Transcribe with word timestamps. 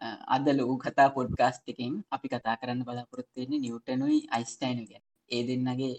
අද 0.00 0.46
ලොකු 0.58 0.74
කතා 0.78 1.08
පොඩ්කාස්ටකින් 1.10 1.94
අපි 2.10 2.26
කතා 2.28 2.56
කරන්න 2.56 2.84
බලාපොරොත්තුවෙන්නේ 2.84 3.62
නිවටනුයි 3.64 4.18
අයිස්ටයින 4.30 4.80
ගැන. 4.88 5.04
ඒ 5.30 5.42
දෙන්නගේ 5.48 5.94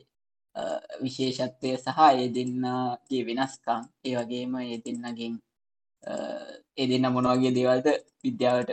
විශේෂත්වය 1.04 1.72
සහ 1.78 2.00
ඒ 2.12 2.28
දෙන්නගේ 2.36 3.22
වෙනස්කම්. 3.30 3.82
ඒ 4.06 4.16
වගේම 4.18 4.56
ඒ 4.62 4.78
දෙන්නගෙන් 4.86 5.34
ඒ 6.78 6.86
දෙන්න 6.92 7.12
මොනවගේ 7.16 7.56
දේවල්ද 7.58 7.88
විද්‍යාවට 8.24 8.72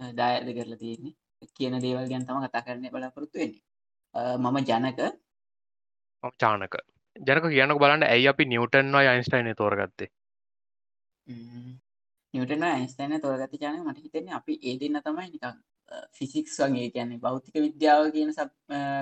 දායද 0.00 0.48
කරලා 0.56 0.80
තියෙන්නේ 0.82 1.14
කියන 1.56 1.74
දේවල් 1.82 2.06
ගැන් 2.10 2.26
තම 2.26 2.46
කතා 2.46 2.64
කරන්න 2.66 2.94
බලාපොරොත්තු 2.94 3.42
වෙන්නේ. 3.42 3.62
මම 4.38 4.56
ජනක. 4.68 5.00
චානක 6.40 6.74
ජනක. 7.16 7.44
කියනක 7.50 7.78
බලන්න 7.82 8.02
ඇයි 8.04 8.28
අපි 8.28 8.44
නිවටන්වා 8.46 9.06
අයින්ස්ටයින 9.10 9.54
තෝරගත්තේ 9.56 10.10
නිවටන 12.34 12.64
ඇන්ස්ටයින 12.64 13.20
තෝරගත 13.20 13.54
ජන 13.56 13.78
මට 13.82 14.02
හිතන්නේ 14.04 14.34
අපි 14.34 14.58
ඒ 14.62 14.74
දෙන්න 14.78 14.98
තමයි 15.00 15.28
නිකං 15.28 15.56
ෆිසික්ස් 16.12 16.58
වගේ 16.62 16.90
කියන්නේ 16.90 17.18
බෞතික 17.18 17.54
විද්‍යාව 17.56 18.10
කියන 18.12 18.30
සබ 18.32 18.50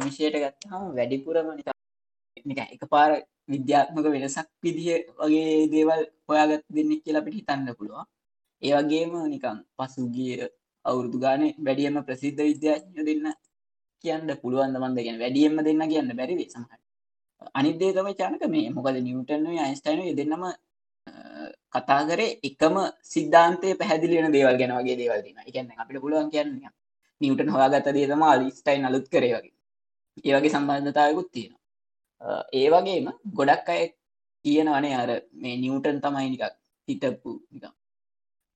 විෂයට 0.05 0.37
ගත්තහම 0.37 0.87
වැඩිපුරම 0.93 1.48
නික 1.55 1.69
නික 2.47 2.61
එක 2.67 2.84
පාර 2.87 3.11
විද්‍යාත්මක 3.48 4.06
වෙනසක් 4.06 4.48
විදිහ 4.61 4.89
වගේ 5.19 5.69
දේවල් 5.69 6.03
හොයාගත් 6.27 6.65
දෙන්නෙක් 6.70 7.01
කියලා 7.05 7.23
අපිට 7.23 7.39
හිතන්න 7.39 7.69
පුළුවන්. 7.75 8.06
ඒ 8.62 8.73
වගේම 8.77 9.12
නිකං 9.27 9.59
පසුගිය 9.77 10.48
අවුරුදු 10.84 11.19
ගානේ 11.19 11.53
වැඩියම 11.61 11.97
ප්‍රසිද්ධ 12.03 12.42
විද්‍යාඥ 12.42 13.01
දෙන්න 13.05 13.27
කියන්න 14.05 14.29
පුළුවන් 14.42 14.75
මන්ද 14.75 14.98
ගැන 14.98 15.19
වැඩියම්ම 15.19 15.59
දෙන්න 15.61 15.83
කියන්න 15.87 16.17
බැරිවේ 16.17 16.48
සමහට 16.48 16.83
අනිදේ 17.55 17.92
තමයි 17.92 18.15
චානක 18.15 18.42
මේ 18.47 18.69
මොකද 18.70 18.97
නිවටන් 18.98 19.47
අයිස්ටයින 19.59 20.17
දෙන්නම 20.17 20.45
කතා 21.73 22.01
කරේ 22.09 22.31
එකම 22.43 22.77
සිද්ධාන්තය 23.05 23.69
පැහැදිලියන 23.75 24.33
දේවල් 24.33 24.57
ගැන 24.61 24.75
වගේ 24.77 24.97
දේවල් 24.97 25.23
දින 25.23 25.39
එකන්න 25.41 25.71
අපිට 25.77 26.03
පුළුවන් 26.03 26.31
කියන්න 26.31 26.53
නිවටන් 27.21 27.51
හොයාගත 27.51 27.89
දේ 27.89 28.07
තම 28.07 28.25
ලිස්ටයින් 28.41 28.85
අලුත් 28.85 29.07
කරේ 29.09 29.33
වගේ. 29.34 29.55
ඒවගේ 30.25 30.51
සම්බන්ධතාවකුත් 30.51 31.29
තියෙනවා. 31.33 32.41
ඒ 32.53 32.69
වගේම 32.70 33.07
ගොඩක් 33.33 33.69
අය 33.69 33.83
කියන 34.45 34.69
අනේ 34.69 34.95
අර 34.95 35.11
මේ 35.33 35.57
නිවටන් 35.57 35.98
තමයි 36.01 36.29
නිකක් 36.31 36.45
හිටපු 36.89 37.31
නිකම් 37.53 37.75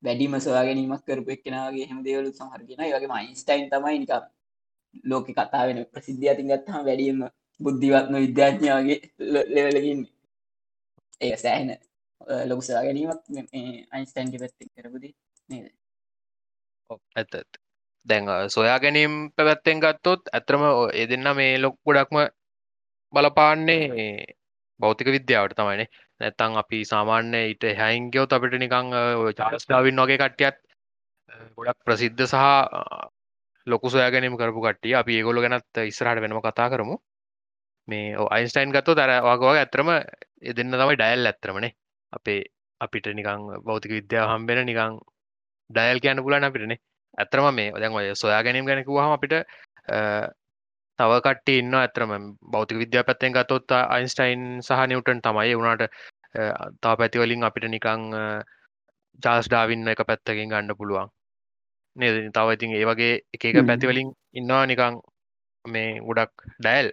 වැඩිම 0.03 0.35
සොයා 0.41 0.65
ගැනීමක් 0.65 1.05
කරපු 1.07 1.31
එක්කෙනගේ 1.31 1.87
හෙම 1.91 2.01
දේවලු 2.05 2.31
සහරගෙන 2.33 2.83
වගේ 2.89 3.13
මයින්ස්ටයින් 3.13 3.69
තමයි 3.71 3.99
නික 3.99 4.13
ලෝක 5.05 5.27
කතා 5.29 5.67
වෙන 5.67 5.79
ප්‍රසිද්ධිය 5.93 6.31
අතින් 6.33 6.51
ගත්තහම 6.51 6.83
වැඩියම 6.89 7.21
බුද්ධිවත්ම 7.61 8.15
විද්‍යාඥාවගේ 8.17 8.99
ලෙවලගින් 9.55 10.01
ඒ 11.21 11.37
සෑහෙන 11.37 11.71
ලොකු 12.49 12.63
සොයා 12.63 12.85
ගැනීමක් 12.87 13.51
අයින්ස්ටයින්ගේ 13.93 14.43
පැත්ති 14.43 14.71
කරපුද 14.75 15.05
නේද? 15.49 15.67
ඇත 17.17 17.33
දැන් 18.07 18.31
සොයා 18.49 18.79
ගැනීම් 18.79 19.15
පැවැත්තෙන් 19.37 19.83
ගත්තොත් 19.85 20.31
ඇතරම 20.33 20.63
ඒ 20.93 21.07
දෙන්න 21.07 21.29
මේ 21.37 21.59
ලොක් 21.59 21.77
ගොඩක්ම 21.87 22.19
බලපාන්නේ 23.15 23.83
බෞතික 24.81 25.09
විද්‍යාවට 25.17 25.57
තමයිනේ 25.57 25.89
නැත්තං 26.21 26.59
අපි 26.63 26.79
සාමාන්‍ය 26.85 27.41
ඊට 27.49 27.65
හැයින්ගයොත් 27.81 28.33
අපිට 28.33 28.59
නිකං 28.59 28.93
චාස්ටාවින් 29.39 30.03
වගේ 30.03 30.21
කට්ටියත් 30.23 30.59
ගොඩක් 31.57 31.79
ප්‍රසිද්ධ 31.87 32.25
සහ 32.25 32.45
ලොකු 33.67 33.87
සොයාගැනීම 33.89 34.37
කරපු 34.37 34.61
කට්ටිය. 34.61 34.95
අපි 34.95 35.13
ඒගොල 35.19 35.41
ගැනත් 35.45 35.83
ඉස්රහට 35.83 36.23
වෙනම 36.25 36.41
කතා 36.41 36.69
කරමු. 36.73 36.97
මේ 37.89 38.17
අයින්ස්ටයින් 38.31 38.75
ගත්තු 38.75 38.95
තර 38.95 39.13
වගවා 39.27 39.55
ඇතරම 39.59 39.89
එදන්න 40.51 40.75
තමයි 40.81 40.97
ඩයල් 40.99 41.31
ඇත්තරමනේ 41.31 41.73
අපේ 42.13 42.43
අපිට 42.81 43.07
නිකං 43.19 43.43
බෞතික 43.67 43.93
විද්‍යාව 43.99 44.29
හම්බෙන 44.33 44.61
නිකං 44.71 44.95
ඩයල් 45.71 45.99
කියන්න 46.05 46.25
පුලන් 46.25 46.49
අපිටනේ. 46.49 46.81
ඇතරම 47.19 47.47
මේ 47.59 47.71
දැන් 47.83 47.99
ඔය 47.99 48.07
සොයා 48.23 48.43
ගැනීම 48.45 48.69
ගැනකුවහම 48.69 49.13
අපිට 49.17 49.35
තවකට 50.99 51.49
ඉන්න 51.61 51.75
ඇතරම 51.75 52.13
බෞතික 52.53 52.79
විද්‍යා 52.83 53.05
පැත්තෙන් 53.09 53.35
ගතොත් 53.37 53.73
අයින්ස්ටයින් 53.95 54.43
සහ 54.67 54.83
නිවටන් 54.89 55.21
තමයි. 55.27 55.55
වුණට 55.57 55.85
තා 56.83 56.95
පැතිවලින් 56.97 57.49
අපිට 57.49 57.69
නිකං 57.69 58.03
ජාස් 59.25 59.47
ඩාවින්න 59.49 59.93
එක 59.93 60.03
පැත්තකින් 60.09 60.51
ගන්න 60.53 60.79
පුළුවන්. 60.79 61.09
නේද? 61.97 62.17
තව 62.35 62.49
ඉතින් 62.57 62.75
ඒ 62.79 62.85
වගේ 62.89 63.15
එක 63.35 63.45
එක 63.45 63.59
පැතිවලින් 63.69 64.09
ඉන්නවා 64.39 64.65
නිකං 64.67 64.95
මේ 65.65 66.01
ගොඩක් 66.07 66.33
ඩැල් 66.59 66.89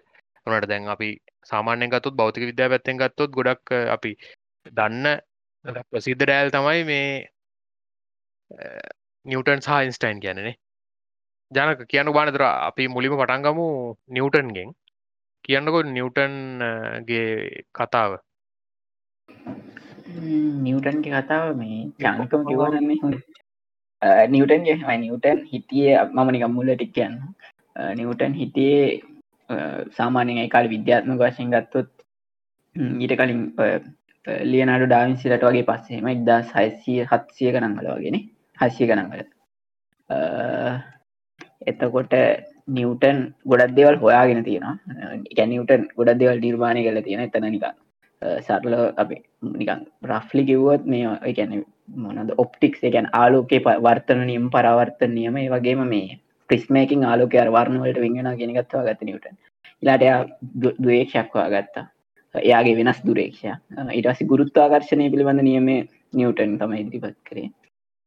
වනට 0.46 0.70
දැන් 0.72 0.88
අපි 0.96 1.10
සාමාන්‍යෙන් 1.52 1.92
ගත්තුත් 1.94 2.16
බෞතික 2.20 2.44
විද්‍යා 2.50 2.70
පැත්තෙන් 2.74 3.00
ගත්තොත් 3.02 3.32
ගොඩක් 3.38 3.72
අපි 3.96 4.12
දන්න 4.72 5.06
ප්‍රසිද්ධ 5.86 6.24
ඩෑල් 6.24 6.50
තමයි 6.52 6.82
මේ 6.84 7.08
නිවටන් 9.26 9.62
සහ 9.62 9.86
ඉන්ස්ටයින් 9.86 10.20
කියනනේ 10.20 10.56
ජනක 11.52 11.82
කියනු 11.86 12.14
බානතර 12.14 12.44
අපි 12.46 12.84
මුලිම 12.88 13.14
පටන්ගමු 13.14 13.66
නිවටන්ගෙන්. 14.08 14.70
කියන්නකො 15.46 15.80
නිවටන්ගේ 15.88 17.30
කතාව. 17.74 18.12
නිවටන්ගේ 20.66 21.14
කතාව 21.18 21.58
මේ 21.58 21.80
ජානකම 21.98 22.42
නිවටන්ගේ 24.30 24.76
හයි 24.80 24.98
නිවටන් 24.98 25.40
හිටිය 25.52 25.90
මම 26.06 26.30
නිකම් 26.30 26.54
මුල්ල 26.54 26.70
ටික් 26.74 26.94
කියන්න 26.94 27.18
නිවටන් 27.96 28.34
හිටියේ 28.34 28.86
සාමානය 29.98 30.38
කාල 30.48 30.70
විද්‍යාත්මක 30.70 31.24
වශයෙන් 31.24 31.52
ගත්තොත් 31.52 31.90
ඊට 32.76 33.16
කලින් 33.18 33.42
ලියනඩු 34.44 34.86
ඩාවින්සිලට 34.86 35.44
වගේ 35.44 35.66
පස්සේම 35.66 36.08
ඉදා 36.10 36.40
සයිසිය 36.46 37.02
හත්සිය 37.06 37.52
ගනන්ගල 37.52 37.90
වගෙන 37.96 38.18
හස්සිය 38.60 38.88
ගනන්ගල 38.88 39.22
එතකොට 41.66 42.16
නිවටන් 42.70 43.20
ගොඩක් 43.46 43.76
දෙවල් 43.76 43.96
හොයාගෙන 43.98 44.44
තියෙනවා. 44.44 44.76
ගැනිවටන් 45.38 45.86
ගොඩක් 45.98 46.20
දෙවල් 46.20 46.40
නිර්මාණය 46.40 46.84
කල 46.84 47.02
තියෙන 47.02 47.22
එතන 47.22 47.48
නිකා 47.48 47.74
සරල 48.40 48.74
අප 48.96 49.12
නිකන් 49.54 49.84
රෆ්ලි 50.06 50.44
කිව්වොත් 50.46 50.86
මේ 50.86 51.12
එකැන 51.24 51.54
මොනද 51.98 52.34
ඔප්ටික්ස් 52.38 52.82
එකැන් 52.84 53.08
ආලෝකේ 53.14 53.62
වර්තන 53.86 54.26
නියම් 54.26 54.50
පරවර්තන 54.50 55.14
නියම 55.14 55.38
ඒ 55.38 55.50
වගේම 55.50 55.84
මේ 55.88 56.20
ප්‍රිස්මේකින් 56.50 57.06
ආලෝක 57.06 57.36
අර්වාර්ණවලට 57.36 58.02
වෙන්ගෙන 58.02 58.30
ගෙනගත්වා 58.42 58.84
ගත 58.88 59.02
නිවට 59.02 59.32
ඉලාට 59.84 60.02
එයා 60.02 60.20
දුවේක්ෂක්වා 60.78 61.48
ගත්තා 61.50 61.86
එයාගේ 62.36 62.76
වෙනස් 62.80 63.00
දුරේක්ෂ. 63.06 63.44
ඉටසි 64.00 64.30
ගුරුත්වාකර්ශණය 64.32 65.10
පිළිබඳ 65.14 65.44
නියම 65.50 65.70
නිවටන් 66.14 66.58
තමයි 66.62 66.82
ඉදිරිපත් 66.84 67.18
කරේ. 67.30 67.50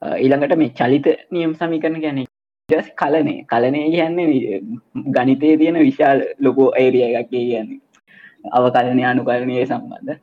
ඊළඟට 0.03 0.57
මේ 0.59 0.75
චලිත 0.81 1.07
නියම් 1.31 1.55
සමිකරන 1.55 2.01
ගැන 2.05 2.25
ස් 2.69 2.89
කලනේ 3.01 3.45
කලනේ 3.45 3.87
කියන්නේ 3.95 4.61
ගනිතේ 5.17 5.57
තියෙන 5.57 5.79
විශාල් 5.81 6.23
ලොකෝ 6.41 6.69
ඒරිය 6.83 7.05
එකක් 7.11 7.31
කියන්නේ. 7.31 7.81
අවකලනය 8.53 9.05
අනුකරණය 9.05 9.67
සම්බන්ධ. 9.67 10.19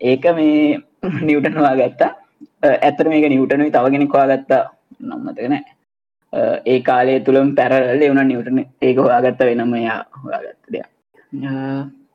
ඒක 0.00 0.24
මේ 0.36 0.78
නිවටනවා 1.22 1.74
ගත්තා 1.80 2.10
ඇතර 2.82 3.08
මේක 3.08 3.28
නිවටනුයි 3.34 3.74
තවගෙනෙක්වා 3.76 4.26
ගත්තා 4.32 4.62
නම්මතකන 5.00 5.54
ඒ 6.66 6.80
කාලය 6.82 7.20
තුළම 7.20 7.54
පැරල්ල 7.58 8.02
වුණ 8.02 8.28
නිවටන. 8.28 8.58
ඒක 8.82 8.96
හොයාගත්ත 8.98 9.46
වෙනම 9.50 9.76
යා 9.82 10.00
හොයාගත්ත 10.24 10.72
දෙයක්. 10.72 10.88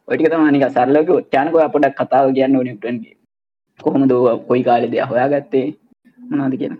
ඔටික 0.07 0.29
තමානික 0.29 0.65
සරලක 0.69 1.09
උච්චානක 1.11 1.55
අපටක් 1.57 1.99
කතාව 1.99 2.25
කියන්න 2.35 2.57
නිවටන්ගේ 2.59 3.15
කොහොම 3.79 4.03
දෝ 4.07 4.23
කොයි 4.47 4.63
කාලෙ 4.63 4.87
දෙයක් 4.87 5.09
හොයාගත්තේ? 5.11 5.67
මනාද 6.19 6.53
කියන 6.61 6.75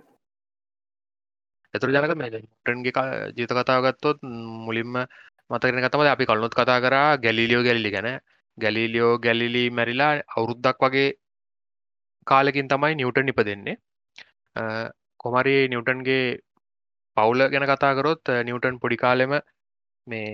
ඇතුර 1.74 1.90
ජනක 1.90 2.16
මේ 2.16 2.32
ටන්ගේ 2.32 3.08
ජීත 3.38 3.52
කතාවගත්තොත් 3.52 4.18
මුලින්ම 4.66 4.94
මතකන 5.50 5.84
කතම 5.86 6.02
අපි 6.06 6.26
කලුත් 6.26 6.54
කතා 6.54 6.80
කරා 6.82 7.10
ගැලිලියෝ 7.18 7.64
ගැලි 7.64 7.92
ගැන. 7.96 8.10
ගැලිලියෝ 8.58 9.14
ගැලිලි 9.20 9.64
මැරිලා 9.70 10.14
අවුරුද්දක් 10.30 10.84
වගේ 10.84 11.10
කාලෙකින් 12.28 12.68
තමයි 12.68 12.94
නිවටන් 12.96 13.26
නිප 13.26 13.40
දෙන්නේ 13.46 13.78
කොමරි 15.20 15.56
නිවටන්ගේ 15.68 16.26
පවුල 17.18 17.42
ගැන 17.54 17.66
කතාකරොත් 17.72 18.34
නිවටන් 18.48 18.80
පොඩි 18.82 18.98
කාලෙම 18.98 19.34
මේ 20.08 20.28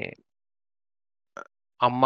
අම්ම 1.81 2.01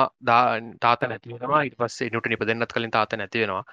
තාත 0.81 1.01
නැතිවෙනවා 1.09 1.63
ඉට 1.67 1.77
පස්සේ 1.79 2.09
නිට 2.09 2.29
නිප 2.29 2.45
දෙන්නත් 2.47 2.73
කලින් 2.73 2.91
තාත 2.91 3.13
නැතිවෙනවා 3.13 3.63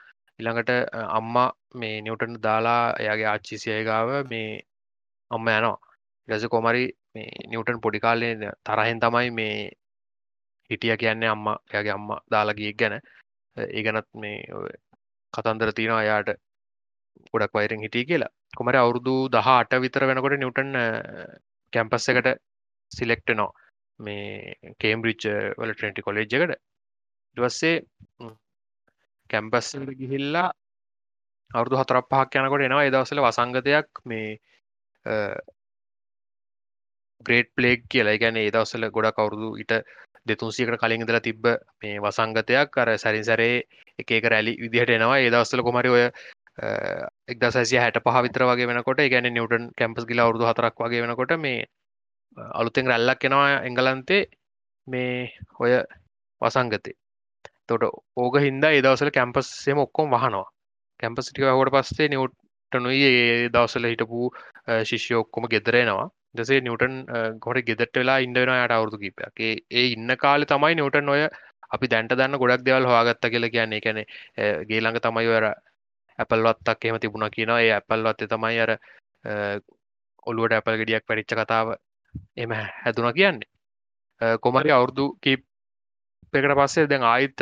ඉළඟට 0.40 0.70
අම්මා 1.18 1.48
මේ 1.74 1.96
නිවටන් 2.04 2.34
දාලා 2.46 2.82
එයාගේ 3.02 3.28
ආච්චිසියයගාව 3.32 4.10
මේ 4.32 4.50
අම්ම 5.30 5.48
යනවා. 5.48 5.78
ගස 6.28 6.44
කොමරි 6.54 6.84
මේ 7.14 7.30
නිවටන් 7.50 7.82
පොඩිකාලය 7.84 8.28
තරහෙන් 8.66 9.00
තමයි 9.04 9.30
මේ 9.38 9.56
හිටිය 10.70 10.96
කියන්නේ 11.02 11.32
අම්ම 11.34 11.46
එයාගේ 11.48 11.94
අම්ම 11.98 12.08
දාලාගියෙක් 12.32 12.76
ගැන. 12.80 12.94
ඒ 13.56 13.82
ගැනත් 13.86 14.08
මේ 14.22 14.36
කතන්දර 15.34 15.72
තියෙන 15.78 15.96
අයාට 16.02 16.30
ගොඩක් 17.32 17.56
වයිරෙන් 17.58 17.84
හිටිය 17.84 18.04
කියලා. 18.04 18.32
කොමර 18.58 18.76
අවුරුදු 18.76 19.14
දහ 19.34 19.48
අට 19.54 19.72
විතර 19.84 20.06
වෙනකොට 20.10 20.38
නිවටන් 20.38 20.70
කැම්පස් 21.72 22.08
එකට 22.10 22.30
සිලෙක්ට 22.92 23.30
නෝ 23.40 23.50
මේ 24.00 24.54
කේම්බරිච් 24.78 25.26
වල 25.58 25.72
ට්‍රෙන්ටි 25.72 26.02
කොලෙජ් 26.02 26.26
එකට. 26.28 26.56
ඩවස්සේ 27.36 27.76
කැම්පස් 29.30 29.68
ගිහිල්ලා 29.94 30.48
අවුදු 31.50 31.80
හතර 31.80 32.02
පහක් 32.04 32.32
යනකොට 32.38 32.66
එනවා. 32.66 32.84
එදවසල 32.84 33.22
වසංගතයක් 33.22 34.04
මේ 34.04 34.28
ග්‍රේට් 37.20 37.50
ප්ලේක් 37.56 37.88
කියලා. 37.88 38.18
ගැන 38.18 38.36
ඒ 38.36 38.50
දවසල 38.50 38.90
ගොඩක් 38.90 39.16
කවුරුදු 39.16 39.50
ඉට 39.56 39.72
දෙතුන්සියකට 40.26 40.78
කලින් 40.78 41.02
ඉඳලා 41.02 41.20
තිබ්බ 41.20 41.46
මේ 41.80 41.96
වසංගතයක්. 42.00 42.70
අර 42.76 42.88
සැරින් 42.98 43.24
සැරේ 43.24 43.56
එක 43.98 44.10
එක 44.10 44.24
රැලි 44.26 44.56
විදිහට 44.58 44.90
එනවා. 44.90 45.18
ඒ 45.18 45.30
දවස්සල 45.30 45.62
කොමරි 45.62 45.90
ඔය 45.90 46.04
එක්දසසිය 47.28 47.78
හැට 47.78 48.00
පහවිතර 48.06 48.44
වගේ 48.44 48.66
වෙනකොට 48.66 49.02
ගැන 49.08 49.28
නිවටන් 49.30 49.70
කැම්පස් 49.76 50.06
ගිලා 50.06 50.26
අවුරදු 50.26 50.44
හතරක් 50.46 50.82
වගේ 50.82 51.04
වෙනකොට 51.04 51.36
මේ 51.38 51.66
අලුතෙන් 52.36 52.86
රැල්ලක් 52.86 53.24
එනවා 53.24 53.48
එංගලන්තේ 53.62 54.22
මේ 54.86 55.32
ඔය 55.60 55.72
වසංගතේ. 56.42 56.96
තොට 57.68 57.82
ඕක 58.16 58.34
හින්දා 58.38 58.70
ඒ 58.70 58.82
දවසල 58.82 59.10
කැම්පස්සෙම 59.10 59.78
ඔක්කොම් 59.78 60.10
වහනවා. 60.10 60.46
කැම්පසිටික 61.00 61.44
හවට 61.46 61.74
පස්සේ 61.76 62.08
නිවට්ටනුයි 62.08 63.04
ඒ 63.04 63.48
දවසල 63.48 63.86
හිටපු 63.86 64.30
ශිෂ්‍ය 64.84 65.14
ඔක්කොම 65.14 65.48
ගෙදරෙනවා 65.48 66.08
දසේ 66.34 66.60
නිවටන් 66.60 66.96
ගොට 67.38 67.62
ගෙදට 67.64 67.96
වෙලා 67.96 68.18
ඉන්ඩවෙන 68.20 68.56
යට 68.56 68.72
අවුරදු 68.72 68.98
කිපයක් 68.98 69.40
ඒ 69.46 69.86
ඉන්න 69.86 70.16
කාලෙ 70.16 70.46
තමයි 70.46 70.74
නිවටන් 70.74 71.08
ඔය 71.08 71.22
අපි 71.70 71.86
දැන්ට 71.86 72.14
දන්න 72.14 72.38
ගොඩක් 72.38 72.64
දෙවල් 72.64 72.86
හවාගත්ත 72.86 73.26
කියල 73.26 73.46
කියන්නේ. 73.48 73.80
කැනෙ 73.80 74.02
ගේළඟ 74.68 75.00
තමයි 75.00 75.28
ඔර 75.30 75.46
ඇපල්වත්තක් 76.18 76.84
එහෙම 76.84 76.98
තිබුණ 76.98 77.30
කියන 77.30 77.52
ඒ 77.56 77.70
ඇපල්වත්තේ 77.72 78.28
තමයි 78.28 78.60
අර 78.60 78.72
ඔලුවට 80.26 80.54
ඇපල් 80.54 80.78
ගෙඩියක් 80.80 81.06
පැරිච්ච 81.06 81.34
කතාව 81.34 81.74
එම 82.36 82.50
හැදුන 82.52 83.12
කියන්නේ. 83.12 83.48
කොමරි 84.38 84.70
අවුරදු 84.70 85.04
කීප් 85.22 85.40
එකට 86.34 86.56
පස්සේ 86.56 86.86
දැන් 86.86 87.04
ආයිත් 87.04 87.38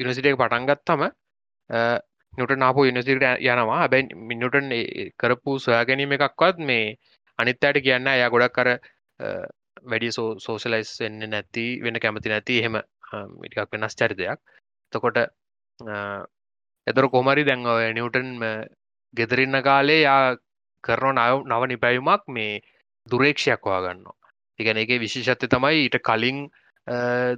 යුනිසිටක 0.00 0.38
පටන්ගත්තම 0.38 1.02
නිට 2.32 2.52
නාපු 2.56 2.84
යුනිසිට 2.84 3.22
යනවා. 3.40 3.78
හැබැයි 3.78 4.14
මිනිටන් 4.22 4.70
කරපු 5.18 5.58
සොයා 5.58 5.84
ගැනීම 5.84 6.12
එකක්වත් 6.12 6.58
මේ 6.60 6.96
අනිත් 7.38 7.64
අයට 7.64 7.84
කියන්න 7.84 8.06
එයා 8.08 8.30
ගොඩක් 8.30 8.56
කර 8.56 8.68
වැඩි 9.84 10.10
සෝ 10.12 10.28
සෝසලයිස් 10.38 10.90
වෙන්න 11.00 11.30
නැති 11.30 11.66
වෙන 11.82 12.00
කැමති 12.00 12.28
නැති. 12.28 12.58
එහෙම 12.60 12.76
මිටිකක් 13.40 13.72
වෙනස් 13.72 13.94
චරිතයක්. 13.94 14.38
තකොට 14.92 15.16
එතර 16.86 17.04
කොමරි 17.08 17.42
දැන් 17.44 17.66
ඔය 17.66 17.92
නිවටන් 17.92 18.30
ගෙදරන්න 19.14 19.56
කාලේ 19.62 20.00
යා 20.00 20.36
කරන 20.84 21.18
නව 21.18 21.36
නව 21.46 21.62
නිපැයුමක් 21.66 22.24
මේ 22.28 22.60
දුරේක්ෂයක් 23.06 23.72
වාගන්නවා 23.72 24.24
ඉගැන 24.58 24.80
එක 24.82 24.92
විශේෂත්ය 25.02 25.48
තමයි 25.50 25.84
ඊට 25.84 25.98
කලින් 26.08 26.40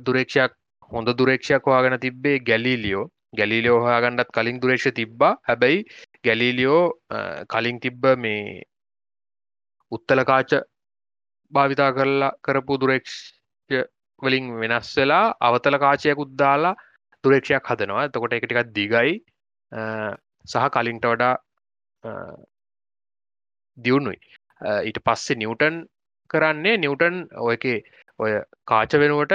දුරේක්ෂයක් 0.07 0.57
හොඳ 0.93 1.09
දුරේක්ෂයක් 1.19 1.69
වාගෙන 1.73 1.99
තිබ්බේ 2.01 2.39
ගැලිලියෝ. 2.51 3.05
ගැලිලියෝ 3.39 3.81
හොයාගන්නත් 3.85 4.31
කලින් 4.37 4.61
දුරේක්ෂ 4.63 4.93
තිබ්බා. 5.01 5.37
හැබැයි 5.49 5.85
ගැලිලියෝ 6.25 6.83
කලින් 7.53 7.81
තිබ්බ 7.81 8.05
මේ 8.25 8.63
උත්තලකාච 9.93 10.53
භාවිතා 11.53 11.91
කරලා 11.97 12.33
කරපු 12.45 12.81
දුරේක්ෂ 12.83 13.17
වලින් 14.23 14.53
වෙනස් 14.61 14.93
වෙලා 14.99 15.25
අවතල 15.49 15.79
කාචයක් 15.85 16.25
උද්දාලා 16.27 16.77
දුරේක්ෂයක් 17.25 17.73
හදනවා. 17.73 18.07
එතකොට 18.09 18.37
එක 18.37 18.47
ටිකක් 18.47 18.75
දිගයි. 18.79 19.13
සහ 20.45 20.69
කලින්ට 20.75 21.13
වඩා 21.13 21.35
දියුණුයි. 23.79 24.36
ඊට 24.61 24.99
පස්සේ 25.07 25.41
නිවටන් 25.43 25.85
කරන්නේ 26.31 26.81
නිවටන් 26.85 27.17
ඔයක 27.49 27.67
ඔය 28.19 28.33
කාච 28.65 28.93
වෙනුවට 29.03 29.35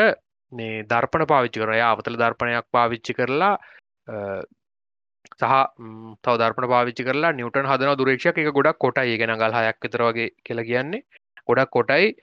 මේ 0.51 0.83
දර්පණ 0.83 1.29
පාවිච්චි 1.33 1.63
කරය 1.63 1.79
අවතල 1.81 2.17
දර්පණයක් 2.17 2.67
පාවිච්චි 2.71 3.13
කරලා 3.13 3.55
සහ 5.39 5.53
තව 6.23 6.33
දර්පන 6.41 6.67
පාවිච්චි 6.73 7.07
කරලා 7.07 7.31
නිවටන් 7.31 7.69
හදන 7.71 7.97
දුරේක්ෂක්. 7.97 8.37
එක 8.37 8.53
ගොඩක් 8.57 8.77
කොටයි. 8.83 9.17
ගෙන 9.17 9.37
ගල් 9.41 9.57
හයක් 9.57 9.79
විතර 9.83 10.03
වගේ 10.07 10.29
කියලා 10.45 10.67
කියන්නේ. 10.69 11.03
ගොඩක් 11.47 11.71
කොටයි. 11.71 12.15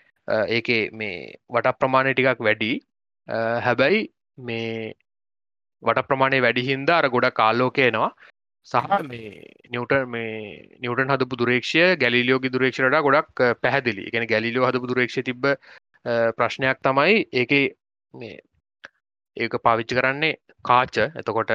ඒක 0.56 0.68
මේ 0.92 1.34
වට 1.50 1.78
ප්‍රමාණය 1.80 2.14
ටිකක් 2.14 2.40
වැඩි. 2.40 2.72
හැබැයි 3.66 4.00
මේ 4.38 4.94
වට 5.82 6.08
ප්‍රමාණය 6.08 6.42
වැඩි 6.46 6.68
හින්දා 6.70 6.98
අර 7.00 7.08
ගොඩක් 7.08 7.38
කාලෝකයනවා 7.40 8.10
සහ 8.66 9.02
මේ 9.10 9.44
නිවට 9.70 9.94
මේ 10.14 10.32
නිවටන් 10.82 11.12
හදපු 11.12 11.38
දුරේක්ෂය 11.40 11.84
ගැලිලියෝගි 12.02 12.52
දුරේක්ෂයට 12.54 12.98
ගොඩක් 13.06 13.44
පැහැදිලි. 13.62 14.10
ගෙන 14.12 14.26
ගැලිලියෝ 14.26 14.68
හදපු 14.68 14.90
දුරේක්ෂ 14.90 15.18
තිබ 15.28 15.46
ප්‍රශ්නයක් 16.38 16.78
තමයි 16.82 17.14
ඒක 17.32 17.52
මේ 18.14 18.36
ඒක 19.36 19.56
පාවිච්චි 19.62 19.98
කරන්නේ 19.98 20.38
කාච. 20.64 20.96
එතකොට 21.20 21.50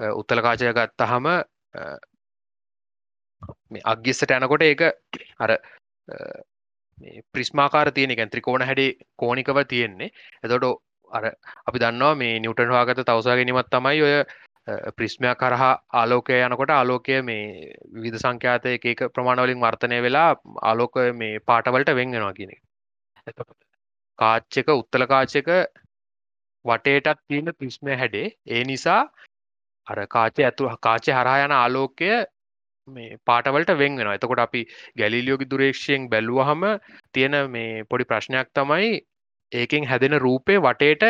උත්තල 0.00 0.42
කාචය 0.46 0.72
ගත්තහම 0.72 1.26
අග්ගිස්සට 3.84 4.34
යනකොට 4.38 4.62
ඒක 4.62 4.82
අර 5.38 5.50
ප්‍රිස්මාකාර 7.32 7.92
තියෙන 7.92 8.14
එක 8.14 8.24
ත්‍රිකෝණ 8.32 8.66
හැඩේ 8.68 8.96
කෝනිකව 9.18 9.62
තියෙන්නේ. 9.68 10.10
එතොට 10.44 10.82
අර 11.10 11.24
අපි 11.68 11.78
දන්නවා 11.78 12.14
මේ 12.16 12.40
නිවටන් 12.40 12.74
වාගත 12.74 13.02
තවසා 13.04 13.36
ගැනීමත් 13.38 13.70
තමයි 13.70 14.02
ඔය 14.02 14.14
ප්‍රිස්මයක් 14.66 15.38
කරහා 15.38 15.72
ආලෝකය 15.92 16.38
යනකොට 16.40 16.72
ආලෝකය 16.72 17.18
මේ 17.22 17.72
විධ 17.96 18.18
සංඛ්‍යාත 18.18 18.66
එක 18.68 19.02
ප්‍රමාණවලින් 19.10 19.60
වර්තනය 19.60 19.98
වෙලා 20.02 20.30
ආලෝක 20.62 20.96
මේ 21.14 21.42
පාටවලට 21.42 21.92
වෙන්ගෙනවා 21.94 22.32
කියන 22.32 22.52
කාච්චක 24.18 24.72
උත්තල 24.72 25.06
කාච්චක 25.06 25.50
වටේටත් 26.64 27.20
තියෙන 27.28 27.52
ප්‍රිස්මය 27.54 27.92
හැඩේ. 27.94 28.28
ඒ 28.46 28.62
නිසා 28.64 29.02
අර 29.86 29.98
කාචය 30.08 30.42
ඇතු 30.42 30.72
කාචය 30.80 31.10
හරහා 31.12 31.44
යන 31.44 31.54
ආලෝකය 31.54 32.10
මේ 32.88 33.18
පාටවලට 33.24 33.72
වෙන් 33.74 33.98
වෙන 33.98 34.10
එතකොට 34.10 34.40
අපි 34.40 34.62
ගැලිලියෝගි 34.98 35.46
දුරේක්ෂයෙන් 35.46 36.08
බැලුවහම 36.08 36.64
තියෙන 37.14 37.36
මේ 37.50 37.84
පොඩි 37.84 38.04
ප්‍රශ්නයක් 38.04 38.50
තමයි 38.54 38.90
ඒකෙන් 39.52 39.84
හැදෙන 39.84 40.18
රූපය 40.20 40.58
වටේට 40.60 41.04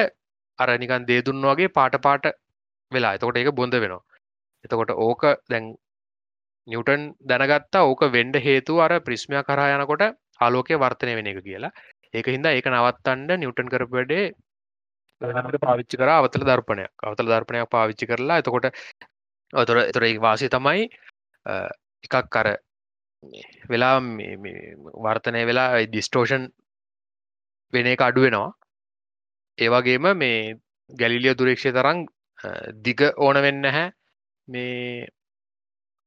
අරනිකන් 0.59 1.07
දේදුන් 1.07 1.47
වගේ 1.47 1.69
පාට 1.71 1.97
පාට 2.03 2.35
වෙලා. 2.93 3.15
එතකොට 3.17 3.37
ඒක 3.37 3.53
බොඳ 3.55 3.75
වෙනවා. 3.75 4.03
එතකොට 4.65 4.91
ඕක 5.07 5.23
දැන් 5.51 5.75
නිවටන් 6.69 7.03
දැනගත්තා 7.23 7.85
ඕක 7.85 8.03
වෙන්ඩ 8.13 8.37
හේතු 8.39 8.81
අර 8.81 8.93
ප්‍රිස්මයක් 9.01 9.47
කරා 9.47 9.75
යනකොට 9.77 10.03
ආලෝකය 10.41 10.75
වර්තනය 10.77 11.15
වෙන 11.15 11.27
එක 11.27 11.41
කියලා. 11.45 11.73
ඒක 12.15 12.27
හින්දා 12.29 12.53
ඒක 12.53 12.67
නවත්තන්ඩ 12.67 13.41
නිවටන් 13.43 13.73
කරපඩේ 13.73 14.25
වෙනමට 15.21 15.59
පාවිච්චි 15.61 15.97
කර 15.97 16.11
අවතල 16.11 16.45
දර්පනයක් 16.45 16.93
අවතල 17.03 17.31
දර්පනයක් 17.31 17.71
පාවිච්චි 17.71 18.07
කරලා 18.07 18.41
එතකොට 18.43 18.67
ඔතොර 19.53 19.79
එතොර 19.83 20.05
වාසි 20.21 20.49
තමයි 20.49 20.87
එකක් 22.05 22.17
කර 22.29 22.49
වෙලා 23.71 23.97
වර්තනය 25.05 25.43
වෙලා 25.47 25.83
ඩිස්ටෝෂන් 25.87 26.45
වෙන 27.73 27.87
එක 27.87 28.03
අඩු 28.03 28.27
වෙනවා. 28.27 28.51
ඒවගේම 29.59 30.07
මේ 30.17 30.57
ගැලිලිය 30.91 31.35
දුරේක්ෂය 31.35 31.73
තරම් 31.73 32.05
දිග 32.81 33.01
ඕන 33.19 33.39
වෙන්න 33.39 33.65
හැ 33.67 33.87
මේ 34.49 35.07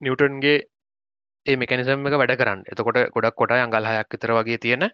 නිවටන්ගේ 0.02 0.58
ඒ 1.46 1.56
මෙකනිසම් 1.56 2.06
එක 2.06 2.16
වැඩ 2.16 2.36
කරන්න. 2.36 2.62
එතකොට 2.66 3.00
ගොඩක් 3.10 3.36
කොට 3.36 3.52
අංගල් 3.54 3.86
හයක් 3.86 4.10
විතර 4.10 4.34
වගේ 4.34 4.60
තියෙන 4.60 4.88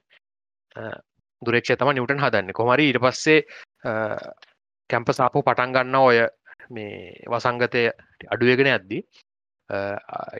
දුරේක්ෂ 1.41 1.75
තම 1.75 1.91
නිවටන් 1.91 2.19
හදන්න. 2.19 2.53
කොමරි 2.53 2.89
ඉට 2.89 2.99
පස්සේ 2.99 3.39
කැම්ප 4.89 5.09
සාපු 5.11 5.41
පටන් 5.41 5.73
ගන්න 5.73 5.95
ඔය 5.97 6.25
මේ 6.69 7.13
වසංගතය 7.27 7.85
අඩුවගෙන 8.27 8.69
ඇද්දී 8.69 9.01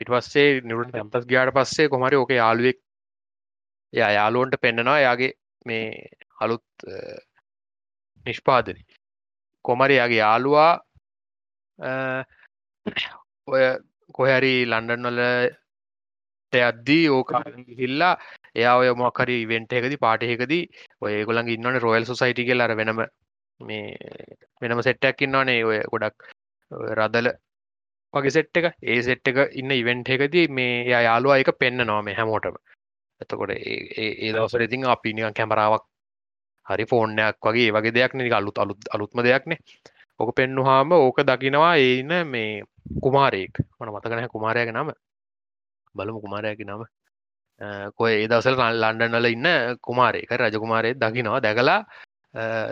ඉට 0.00 0.10
පස්සේ 0.10 0.60
නිවටන් 0.62 0.92
කැම්පස් 0.92 1.26
ගයාට 1.26 1.54
පස්සේ 1.54 1.88
කොමරි 1.88 2.16
ඕක 2.16 2.32
යාළුවෙක් 2.32 2.78
ය 3.92 3.98
යාලුවන්ට 3.98 4.60
පෙන්න්නනවා 4.60 5.00
යාගේ 5.00 5.32
මේ 5.66 6.10
අලුත් 6.40 6.86
නිෂ්පාදන 8.26 8.82
කොමරි 9.64 9.96
යාගේ 9.96 10.18
යාළුවා 10.18 10.72
ඔය 13.48 13.62
කොහැරි 14.12 14.52
ලන්ඩන් 14.64 15.08
වල 15.08 15.20
අද්දී 16.52 17.08
ඕක 17.08 17.30
හිල්ලා 17.78 18.14
එයා 18.54 18.76
ඔය 18.76 18.90
මොක්හරි 18.94 19.36
වෙන්ට 19.48 19.72
එකති 19.72 19.98
පාටයකදී 19.98 20.62
ඔය 21.00 21.24
ගොළන් 21.24 21.48
ඉන්නන 21.48 21.80
රොයල් 21.80 22.04
සොසයිටි 22.04 22.44
කියල 22.44 22.60
අර 22.60 22.76
වෙනම 22.76 23.02
මේ 23.60 23.96
වෙනම 24.62 24.82
සෙට්ටක් 24.82 25.22
ඉන්නවානේ 25.22 25.64
ඔය 25.64 25.80
ගොඩක් 25.86 26.16
රදල 26.92 27.28
වගේ 28.14 28.30
සෙට් 28.30 28.56
එක. 28.56 28.66
ඒ 28.82 29.02
සෙට් 29.02 29.28
එක 29.28 29.38
ඉන්න 29.52 29.70
ඉවෙන්ට් 29.72 30.08
එකදී 30.08 30.46
මේ 30.50 30.84
යා 30.84 31.02
යාලුවා 31.02 31.38
එක 31.38 31.52
පෙන්න්න 31.58 31.86
නොම 31.86 32.08
හැමෝටම. 32.10 32.56
එතකොට 33.20 33.52
ඒ 33.52 34.32
දවසර 34.32 34.62
ඉතින් 34.62 34.86
අපි 34.86 35.12
නිකන් 35.12 35.34
කැමරාවක් 35.34 35.84
හරි 36.66 36.86
ෆෝර්නයක් 36.86 37.36
වගේ 37.42 37.68
වගේ 37.72 37.94
දෙයක් 37.94 38.14
නික 38.14 38.32
අලුත් 38.32 38.58
අලුත් 38.58 38.90
අලුත්ම 38.90 39.22
දෙයක්නේ 39.22 39.58
ඕක 40.20 40.30
පෙන්නුහාම 40.32 40.92
ඕක 40.94 41.18
දකිනවා 41.22 41.74
ඒන්න 41.78 42.12
මේ 42.26 42.64
කුමාරයෙක්. 43.02 43.54
මන 43.78 43.88
මතකනහ 43.90 44.28
කුමාරයක 44.28 44.68
නම. 44.70 44.90
බලමු 45.94 46.20
කුමාරයකි 46.20 46.64
නම. 46.64 46.82
කොය 47.96 48.12
ඒ 48.14 48.28
දවසල් 48.28 48.56
ලන්ඩන්නල 48.74 49.26
ඉන්න 49.26 49.48
කුමාරයක. 49.80 50.30
රජකුමාරය 50.32 50.90
දකිනවා 50.94 51.40
දැකලා 51.40 51.80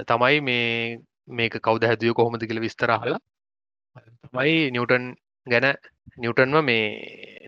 තමයි 0.05 0.41
මේ 0.41 0.99
මේක 1.29 1.55
කවද 1.59 1.85
හැදිය 1.85 2.13
කොහොමද 2.13 2.43
කියල 2.43 2.61
විස්තරහලා 2.61 3.21
තමයි 4.25 4.71
නිවටන් 4.71 5.05
ගැන 5.47 5.67
නිවටන්ව 6.17 6.61
මේ 6.63 6.85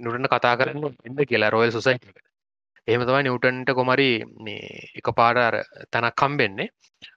නුටන 0.01 0.29
කතා 0.29 0.55
කරන්න 0.57 0.85
එන්න 1.05 1.21
කියලා 1.25 1.51
රොයල් 1.51 1.71
සොසයි 1.71 1.97
එහෙම 2.89 3.03
තමයි 3.03 3.23
නිවටන්ට 3.23 3.71
කොමරි 3.75 4.11
මේ 4.39 4.91
එක 4.95 5.09
පාර 5.15 5.39
අර 5.39 5.55
තැනක් 5.91 6.15
කම්බෙන්නේ 6.15 6.69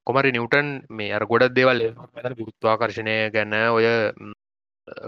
කොමරි 0.04 0.32
නිවටන් 0.32 0.70
මේ 0.92 1.14
අර 1.14 1.26
ගොඩක් 1.26 1.56
දේවල් 1.56 1.82
ගුරුත්වාකර්ශණය 2.38 3.16
ගැන 3.32 3.54
ඔය 3.70 3.86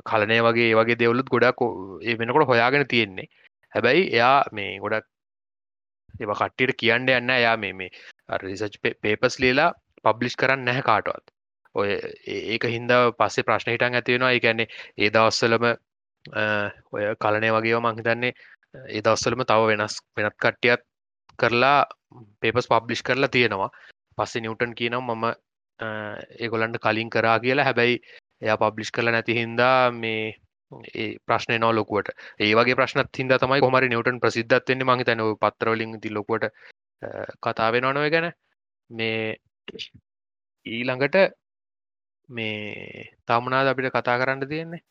කලනය 0.04 0.38
වගේ 0.42 0.68
ඒ 0.70 0.76
වගේ 0.76 1.00
දෙවලුත් 1.00 1.30
ගොඩක් 1.30 1.62
ඒ 2.02 2.18
වෙනකොට 2.18 2.48
හොයාගෙන 2.48 2.88
තියෙන්නේ. 2.88 3.28
හැබැයි 3.74 4.04
එයා 4.14 4.38
මේ 4.52 4.80
ගොඩක් 4.80 5.08
ඒව 6.20 6.34
කට්ටියට 6.34 6.78
කියන්න 6.78 7.10
යන්න 7.10 7.36
යා 7.38 7.58
මේ 7.58 7.74
මේ 7.74 7.90
රිසච් 8.38 8.78
පේපස් 9.02 9.40
ලියලා 9.40 9.70
පබ්ලිෂ් 10.04 10.38
කරන්න 10.38 10.66
නැහැ 10.66 10.84
කාටවත්. 10.84 11.26
ඔය 11.76 11.90
ඒක 12.28 12.64
හින්ද 12.68 12.92
පස්සේ 13.18 13.48
ප්‍රශ්න 13.48 13.74
හිටන් 13.74 13.96
ඇතිවෙනවා 13.96 14.32
ඒ 14.32 14.40
කියන්නේ 14.40 14.72
ඒ 14.98 15.10
දවස්සලම 15.10 15.66
ඔය 16.92 17.04
කලනය 17.18 17.50
වගේ 17.52 17.80
මංහිතන්නේ 17.82 18.34
ඒ 18.76 19.02
දවස්සලම 19.06 19.44
තව 19.50 19.62
වෙනස් 19.72 19.96
වෙනත් 20.18 20.36
කට්ටියත් 20.44 20.84
කරලා 21.40 21.80
පේපස් 22.42 22.68
පබ්ලිෂ් 22.72 23.04
කරලා 23.08 23.34
තියෙනවා. 23.36 23.70
පස්සේ 24.18 24.44
නිවටන් 24.44 24.76
කියනම් 24.80 25.10
මම 25.10 25.26
ඒගොලන්ට 26.44 26.78
කලින් 26.86 27.10
කරා 27.16 27.38
කියලා. 27.46 27.68
හැබැයි 27.70 28.00
එයා 28.42 28.62
පබ්ලිෂ් 28.64 28.94
කරලා 28.96 29.14
නැති 29.16 29.40
හින්දා 29.40 29.92
මේ 30.04 30.24
ඒ 30.96 31.10
ප්‍රශ්නය 31.28 31.58
නෝ 31.60 31.72
ලොකුවට. 31.78 32.10
ඒ 32.40 32.54
වගේ 32.58 32.78
ප්‍රශ්නත් 32.80 33.20
හින්ද 33.20 33.36
තමයි 33.44 33.62
කොමරි 33.66 33.90
නිවටන් 33.90 34.22
ප්‍රසිද්ධත් 34.24 34.70
වෙන්නේ. 34.70 34.90
මං 34.90 35.06
තැන 35.10 35.24
පත්‍රවලින් 35.44 36.00
ති 36.04 36.14
ලොකුවට 36.18 36.48
කතාවෙන 37.44 37.88
නොව 37.98 38.08
ගැන. 38.16 38.32
මේ 38.90 39.36
ඊළඟට 40.66 41.18
මේ 42.30 43.06
තමනාද 43.28 43.68
අපිට 43.68 43.94
කතා 43.98 44.20
කරන්න 44.22 44.50
තියෙන්නේ? 44.54 44.82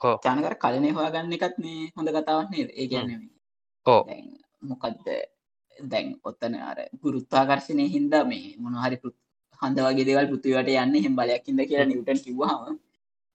චනකර 0.00 0.54
කලනේ 0.56 0.92
හොයාගන්න 0.92 1.36
එකත් 1.36 1.56
මේ 1.58 1.90
හොඳ 1.96 2.08
කතාවන්නේ 2.10 2.68
ඒ 2.74 2.86
ගැන 2.88 3.10
ඕ 3.86 4.02
මොකක්ද 4.62 5.06
දැන් 5.76 6.08
ඔත්තන 6.24 6.54
අර 6.62 6.78
ගුරුත්වාකර්ශනය 7.02 7.88
හින්දා 7.88 8.24
මේ 8.24 8.54
මොනහරි 8.58 8.96
හන්ද 9.60 9.78
වගේ 9.86 10.06
දෙවල් 10.06 10.30
පෘතිවට 10.30 10.70
යන්න 10.76 11.02
හෙම 11.04 11.14
බලයක්කින්ද 11.16 11.60
කියලා 11.64 11.88
නිවටන් 11.88 12.24
කිව්වාම 12.24 12.78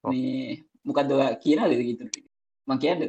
මේ 0.03 0.57
මොකක්ද 0.85 1.11
කියන 1.43 1.61
දෙද 1.65 1.81
ගීතුට 1.81 2.17
ම 2.67 2.77
කියන්නද? 2.77 3.03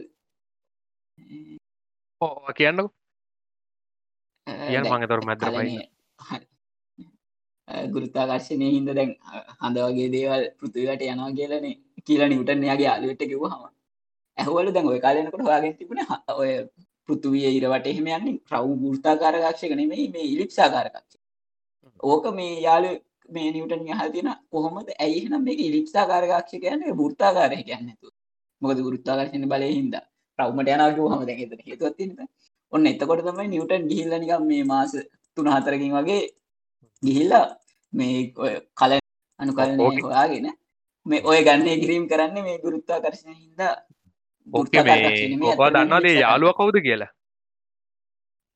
ඕ 2.20 2.52
කියන්නක. 2.52 2.92
කියන්න 4.46 4.84
මඟ 4.84 5.08
තොර 5.08 5.22
මැදරමයි 5.22 5.78
ගුරුත්තාකර්ශනය 7.92 8.66
හින්ද 8.68 8.90
දැන් 8.94 9.12
හඳ 9.58 9.76
වගේ 9.86 10.10
දේවල් 10.10 10.44
පෘතිවට 10.58 11.02
යනවා 11.04 11.32
කියලනේ 11.32 11.74
කියලා 12.06 12.28
නිවටන් 12.28 12.66
යාගේ 12.70 12.90
අලුවට 12.90 13.22
කිව්ව 13.30 13.44
හම 13.46 13.62
ඇහවල 14.38 14.72
දැන් 14.72 14.90
ඔය 14.92 15.00
කාලයනකට 15.00 15.42
හොයාගෙන 15.42 15.76
තිබුණ 15.78 16.02
ඔය 16.36 16.50
පෘතුවිය 17.08 17.46
ඉරවට 17.50 17.86
එහෙම 17.86 18.08
යන්නේ 18.10 18.36
රව් 18.52 18.72
ගෘර්තාකාරකක්ෂ 18.82 19.76
නෙමෙයි 19.80 20.08
මේ 20.14 20.26
ඉලිප්සාකාරකක්ෂ 20.32 21.22
ඕක 22.00 22.24
මේ 22.34 22.54
යාලු 22.60 22.90
මේ 23.28 23.48
නිවටන් 23.52 23.86
යහල් 23.86 24.10
තියෙන 24.12 24.30
කොහොමද? 24.50 24.88
ඇයිහනම් 24.98 25.42
මේක 25.44 25.60
ඉලිප්සාකාරකක්ෂ 25.60 26.52
කියන්නේ? 26.56 26.92
වෘත්තාකාරය 26.94 27.58
කියන්නතු 27.62 28.08
මොකද 28.62 28.78
ගෘත්තාකර්ශන 28.80 29.48
බලය 29.48 29.70
හින්දා. 29.72 30.04
රව්මට 30.38 30.68
යනගේ 30.70 31.08
හම 31.10 31.22
දැ 31.26 31.36
හේතුවත් 31.66 31.96
තිනත 31.96 32.18
ඔන්න 32.72 32.86
එතකොට 32.86 33.22
තමයි 33.22 33.48
නිවටන් 33.48 33.88
ගිහිල්ලනිකම් 33.90 34.44
මේ 34.44 34.64
මාස 34.64 34.92
තුන 35.36 35.48
හතරකින් 35.48 35.92
වගේ 35.96 36.22
ගිහිල්ලා 37.02 37.46
මේ 37.92 38.16
කල 38.74 38.92
අනුකලනය 39.40 39.82
හොයාගෙන 39.98 40.46
මේ 41.06 41.22
ඔය 41.24 41.42
ගන්නේ 41.42 41.76
කිරීම් 41.80 42.08
කරන්න 42.08 42.42
මේ 42.42 42.58
ගුරුත්තා 42.58 43.00
කරශන 43.00 43.34
හින්දා 43.34 43.74
ඕක 44.46 44.72
මේ 44.84 45.12
දන්නවාදේ 45.68 46.16
යාළුව 46.16 46.54
කවුද 46.54 46.80
කියලා? 46.82 47.12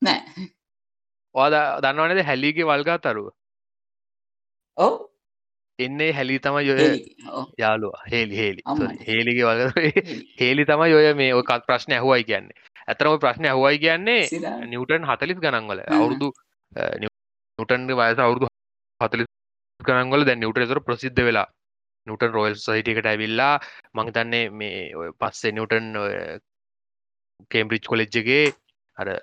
නෑ. 0.01 0.49
ඕද 1.35 1.55
දන්නවනද 1.83 2.23
හැලිගේ 2.23 2.65
වල්ගා 2.65 2.97
තරුව 2.99 3.31
ඔව. 4.77 4.93
එන්නේ 5.79 6.11
හැලි 6.13 6.39
තම 6.39 6.57
යොය 6.61 6.81
යාලුව 7.57 7.93
හෙලි 8.11 8.35
හෙලි. 8.35 8.61
හේලිගේ 9.07 9.45
වල්ග 9.45 9.77
හේලි. 10.39 10.65
තමයි 10.65 10.93
ඔය 10.93 11.13
මේ 11.13 11.33
ඔකත් 11.35 11.65
ප්‍රශ්න 11.67 11.91
ඇහුවයි 11.93 12.23
කියන්නේ. 12.23 12.57
ඇතරම 12.87 13.19
ප්‍රශ්න 13.19 13.45
ඇහුවයි 13.45 13.79
කියන්නේ 13.79 14.21
නිවටන් 14.67 15.07
හතලිස් 15.09 15.39
ගනන්වල 15.39 15.81
අවුරුදු 15.89 16.29
නිවටන්ගේ 17.01 17.99
වයස 18.01 18.19
අවුරුදු 18.19 18.47
හතලිස් 19.01 19.29
ගනන්වල 19.79 20.25
දැන් 20.25 20.39
නිවට 20.39 20.69
තර 20.69 20.81
ප්‍රසිද්ධ 20.81 21.23
වෙලා 21.23 21.47
නිවටන් 22.07 22.33
රෝයල් 22.33 22.55
සහිටකට 22.57 23.05
ඇවිල්ලා 23.05 23.53
මංතන්නේ 23.95 24.49
මේ 24.51 25.11
පස්සේ 25.19 25.51
නිවටන් 25.51 25.87
කේම්බ්‍රිච් 27.49 27.85
කොලෙජ්ජගේ 27.85 28.43
අර 28.97 29.13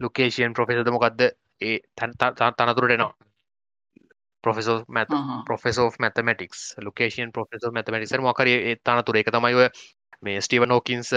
ලොකේෂයන් 0.00 0.54
ප්‍රොෆෙසද 0.54 0.90
මොකක්ද 0.90 1.28
ඒ 1.62 1.78
තනතුරට 1.96 2.90
එනවා. 2.90 3.12
පොෆෙසෝ 4.44 4.78
මැත 4.88 5.08
පොෆෙසෝ 5.48 5.88
මැතමටික්ස් 5.98 6.62
ලොකේෂන් 6.78 7.32
පොෆෙසෝ 7.32 7.70
මැතමටික්සර් 7.72 8.20
මොකර 8.20 8.48
තනතුර 8.80 9.16
එක 9.16 9.30
තමයි 9.30 9.54
ඔය 9.54 9.68
මේ 10.22 10.40
ස්ටීවන් 10.40 10.70
හෝකින්ස් 10.70 11.12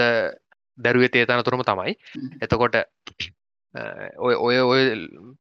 දැරුවේ 0.78 1.08
තේ 1.08 1.26
තනතුරම 1.26 1.64
තමයි. 1.64 1.94
එතකොට 2.40 2.76
ඔය 4.18 4.34
ඔය 4.36 4.56
ඔය 4.62 4.82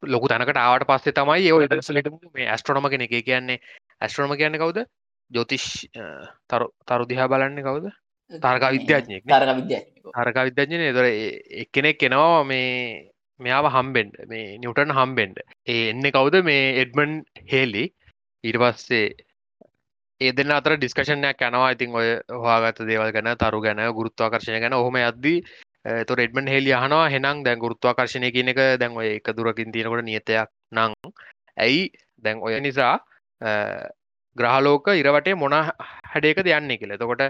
ලොකු 0.05 0.27
තැනකට 0.27 0.57
ආවට 0.57 0.87
පස්සේ 0.87 1.13
තමයි 1.13 1.51
ඔය 1.51 1.67
දසලට 1.67 2.11
මේ 2.33 2.47
ඇස්ට්‍රොනම 2.47 2.89
කෙන 2.89 3.01
එක 3.01 3.15
කියන්නේ 3.21 3.59
ඇස්ට්‍රොනම 4.01 4.35
කියන්න 4.35 4.57
කවුද 4.57 4.83
ජෝතිෂ් 5.31 5.67
තරු 6.49 7.03
දිහා 7.05 7.27
බලන්න 7.27 7.61
කවුද? 7.61 7.91
තාරකා 8.31 8.71
විද්‍යාඥයෙක් 8.71 9.23
තාරක 9.25 9.51
විද්‍යා 9.59 9.83
හරකා 10.17 10.47
විද්‍යාඥන 10.49 10.93
දොර 10.93 11.07
එක්කෙනෙක් 11.63 11.99
කෙනවා 11.99 12.43
මේ 12.43 13.11
මෙයාව 13.39 13.69
හම්බෙන්ඩ 13.69 14.17
මේ 14.27 14.57
නිවටන් 14.57 14.91
හම්බෙන්ඩ 14.91 15.37
ඒ 15.67 15.89
එන්න 15.91 16.11
කවුද? 16.11 16.41
මේ 16.43 16.81
එඩ්මන් 16.83 17.21
හෙලි. 17.51 17.85
ඊට 18.43 18.59
පස්සේ 18.61 19.05
ඒ 20.21 20.31
දෙන්න 20.31 20.51
අතර 20.51 20.75
ඩිස්කශනයක් 20.75 21.41
යනවා. 21.41 21.71
ඉතින් 21.75 21.93
ඔය 21.93 22.09
හවාගත 22.43 22.83
දේවල් 22.89 23.11
ගැන 23.15 23.31
තරු 23.37 23.61
ගැන 23.61 23.81
ගුරුත්වාකර්ශය 23.99 24.59
ගැන 24.59 24.73
ඔහොම 24.73 24.97
යද්දී 25.01 25.43
තොර 26.07 26.19
එඩමන් 26.19 26.49
හෙලි 26.49 26.73
යහනවා 26.73 27.09
හෙනම් 27.09 27.43
දැන් 27.45 27.61
ගුරුත්වාකර්ශණය 27.63 28.31
කියන 28.31 28.51
එක 28.53 28.61
දැන් 28.81 28.97
ඔය 28.97 29.17
එක 29.19 29.31
දුරකින් 29.37 29.71
තියෙනකොට 29.71 30.03
නියතයක් 30.03 30.49
නං. 30.71 30.93
ඇයි? 31.57 31.91
දැන් 32.23 32.41
ඔය 32.41 32.59
නිසා 32.61 32.95
ග්‍රහලෝක 34.39 34.87
ඉරවටේ 35.01 35.39
මොන 35.43 35.55
හැඩේක 36.11 36.43
දෙයන්නේ 36.47 36.79
කියල. 36.81 36.93
තකොට 37.01 37.23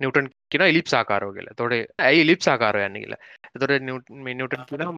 නිවටන් 0.00 0.30
කියෙන 0.50 0.70
ඉලිප් 0.72 0.88
සාකාරෝ 0.94 1.32
කියලා. 1.36 1.58
තොට 1.60 1.74
ඇයි 2.06 2.24
ඉලිප් 2.24 2.42
සාකාරය 2.48 2.86
යන්න 2.88 3.00
කියලා. 3.02 3.20
තොට 3.60 3.74
නිවටන් 3.88 4.66
කියෙන 4.70 4.96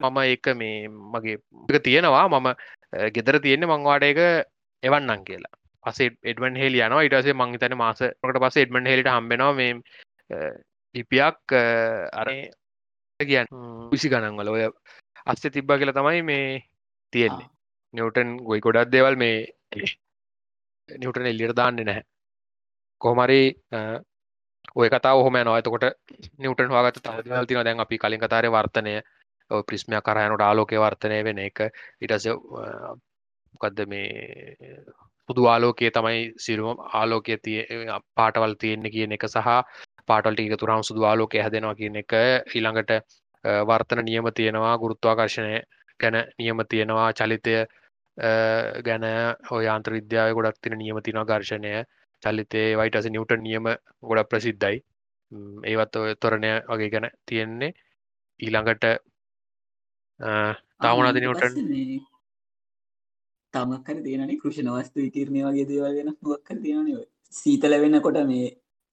මම 0.00 0.18
එක 0.34 0.46
මේ 0.60 0.88
මගේ 1.14 1.38
එක 1.68 1.82
තියෙනවා. 1.88 2.24
මම 2.28 2.48
ගෙදර 3.16 3.38
තියෙන්නේ. 3.46 3.72
මංවාඩ 3.72 4.08
එක 4.10 4.20
එවන්නන් 4.82 5.22
කියලා. 5.28 5.54
පසේ 5.84 6.10
එඩමන් 6.30 6.58
හෙල් 6.62 6.74
යනවා. 6.80 7.06
ඉටසේ 7.06 7.38
මංහිතන 7.40 7.76
මාසකට 7.82 8.42
පස 8.44 8.56
එඩමන් 8.64 8.90
හෙලට 8.92 9.12
හම්බෙනවා 9.14 9.54
මේ 9.60 9.72
ලිපියක් 10.94 11.56
අරේ 12.20 12.50
කියන්න 13.20 13.48
විසි 13.92 14.10
ගණන්වල 14.12 14.52
ඔය 14.54 14.62
අස්්‍ය 15.32 15.50
තිබ්බා 15.56 15.78
කියලා 15.80 15.98
තමයි 15.98 16.22
මේ 16.30 16.46
තියෙන්නේ. 17.12 17.48
නිවටන් 17.94 18.30
ගොයි 18.48 18.64
ගොඩක් 18.66 18.92
දේවල් 18.94 19.16
මේ 19.22 19.36
නිවටන 21.00 21.30
එල්ලියට 21.32 21.56
දාන්න 21.56 21.76
නැහැ. 21.76 22.02
කොහමරි 23.00 23.40
ඔය 24.74 24.88
කතා 24.90 25.14
හොම 25.26 25.36
නොතකොට 25.44 25.84
නිවටන් 26.38 26.74
වාගත 26.76 27.02
තවදවල් 27.02 27.46
තින 27.46 27.64
දැන් 27.64 27.80
අපි 27.84 27.98
කලින් 27.98 28.24
කතාරය 28.24 28.48
වර්තනය. 28.56 28.94
ප්‍රිස්මය 29.68 30.00
කරයනට 30.06 30.42
ආලෝකය 30.42 30.76
වර්තනය 30.84 31.22
වෙන 31.24 31.38
එක. 31.38 31.58
ඉටස 32.00 32.26
මොකක්ද 33.54 33.80
මේ 33.88 34.12
පුදු 35.28 35.46
ආලෝකය 35.46 35.90
තමයි 35.96 36.20
සිරුවම් 36.44 36.78
ආලෝකය 37.00 37.36
තිය 37.44 37.58
පාටවල් 38.16 38.54
තියෙන්නේ 38.62 38.94
කියන 38.94 39.12
එක 39.16 39.26
සහ 39.28 39.50
පාටල්ටික 40.08 40.56
තුරම් 40.60 40.82
සුදු 40.88 41.04
ආලෝකය 41.10 41.42
හැදෙනවා 41.44 41.74
කියන 41.80 41.96
එක. 42.02 42.12
ඊළඟට 42.54 42.90
වර්තන 43.68 44.04
නියම 44.08 44.26
තියෙනවා 44.38 44.74
ගුරුත්වාකර්ශණය 44.82 45.60
ගැන 46.00 46.16
නියම 46.38 46.64
තියෙනවා 46.70 47.12
චලිතය 47.12 47.54
ගැන 48.18 49.04
හොය 49.50 49.66
ආන්ත්‍ර 49.66 49.92
විද්‍යාව 49.92 50.34
ගොඩක් 50.34 50.60
තින 50.60 50.78
නියම 50.78 51.00
තින 51.00 51.20
ගර්ශණය 51.24 51.72
චලිතේ 52.22 52.76
වයිටස 52.76 53.08
නිවටන් 53.08 53.42
නියම 53.42 53.64
ගොඩක් 54.02 54.28
ප්‍රසිද්ධයි. 54.28 54.82
ඒවත් 55.64 55.96
ඔය 55.96 56.14
තොරණය 56.16 56.52
වගේ 56.68 56.90
ගැන 56.90 57.10
තියෙන්නේ. 57.26 57.72
ඊළඟට 58.40 58.84
තාමනාද 60.78 61.16
නිවටන්? 61.16 62.02
තමක්කර 63.54 64.02
තියෙනනේ 64.02 64.38
කෘෂණ 64.38 64.70
වස්තු 64.74 65.00
විතිරණය 65.00 65.42
වගේ 65.42 65.66
දේවල් 65.66 65.96
වෙන 65.98 66.14
මොක්කර 66.22 66.60
තියෙනන 66.62 66.92
සීතල 67.32 67.74
වෙන්න 67.80 68.00
කොට 68.00 68.20
මේ 68.26 68.48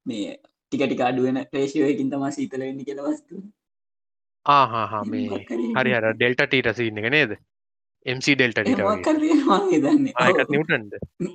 මේ 0.06 0.34
ටිකටික 0.38 1.02
අඩුවෙන 1.02 1.40
ප්‍රේශයකින් 1.52 2.12
තම 2.12 2.26
සීතල 2.32 2.62
වෙන්න 2.62 2.84
කියල 2.86 3.02
වස්තු 3.06 3.44
ආහා 4.46 5.04
මේ 5.06 5.40
හරි 5.76 5.94
අර 5.94 6.10
ඩෙල්ට 6.12 6.44
ටීට 6.44 6.72
සින්න 6.76 7.02
එක 7.04 7.10
නේද 7.10 7.38
MC 8.06 8.36
ඩෙල්ට 8.36 8.60
නිවටන්ද? 10.50 10.94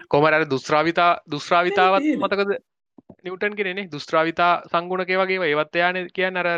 කොමර 0.09 0.35
දුස්්‍රාවිතා 0.51 1.11
දුස්්‍රාවිතාවත් 1.31 2.07
මතකද? 2.17 2.53
නිවටන් 3.25 3.57
කෙනෙ 3.57 3.87
දුස්්‍රාවිතා 3.93 4.53
සංගුණක 4.73 5.11
වගේ 5.23 5.51
ඒවත් 5.51 5.77
යාන 5.77 6.01
කියන්න 6.11 6.37
අර 6.37 6.49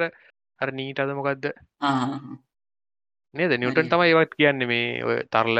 අර 0.60 0.72
නීට 0.72 1.00
අද 1.00 1.14
මොකක්ද 1.14 1.50
නේද? 3.34 3.52
නිවටන්. 3.58 3.88
තමයි 3.90 4.12
ඒවත් 4.12 4.36
කියන්නේ 4.36 4.66
මේ 4.66 5.04
ඔය 5.04 5.18
තරල 5.30 5.58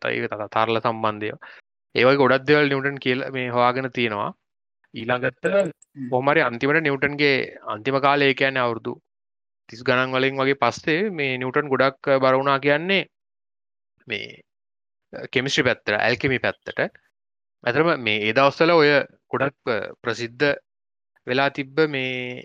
තයික 0.00 0.28
තත 0.30 0.48
තරල 0.50 0.80
සම්බන්ධය. 0.80 1.32
ඒවයි 1.94 2.16
ගොඩක් 2.16 2.46
දෙවල් 2.46 2.72
නිවටන් 2.72 2.98
කියල 2.98 3.20
මේ 3.30 3.50
හවාගෙන 3.50 3.90
තියෙනවා. 3.92 4.30
ඊළඟත්ත 4.94 5.44
පොමරි 6.10 6.40
අන්තිමට 6.40 6.84
නිවටන්ගේ 6.86 7.36
අන්තිම 7.66 7.96
කාලය 8.00 8.34
කියන්නේ 8.34 8.64
අවුරුදු 8.64 8.94
තිස් 9.68 9.82
ගණන් 9.82 10.14
වලින් 10.14 10.40
වගේ 10.40 10.60
පස්සේ 10.62 11.10
මේ 11.10 11.38
නිවටන් 11.38 11.70
ගොඩක් 11.72 12.10
බරවුනා 12.24 12.58
කියන්නේ 12.58 13.02
මේ 14.06 14.42
කෙමිස්ට්‍රි 15.32 15.66
පැත්තට 15.68 15.96
ඇල්කෙමි 15.98 16.38
පැත්තට. 16.38 16.80
ඇතරම 17.64 17.90
මේ 18.00 18.22
ඒදවස්සල 18.28 18.72
ඔය 18.74 18.92
ගොඩක් 19.30 19.74
ප්‍රසිද්ධ 20.02 20.48
වෙලා 21.26 21.50
තිබ්බ 21.50 21.84
මේ 21.88 22.44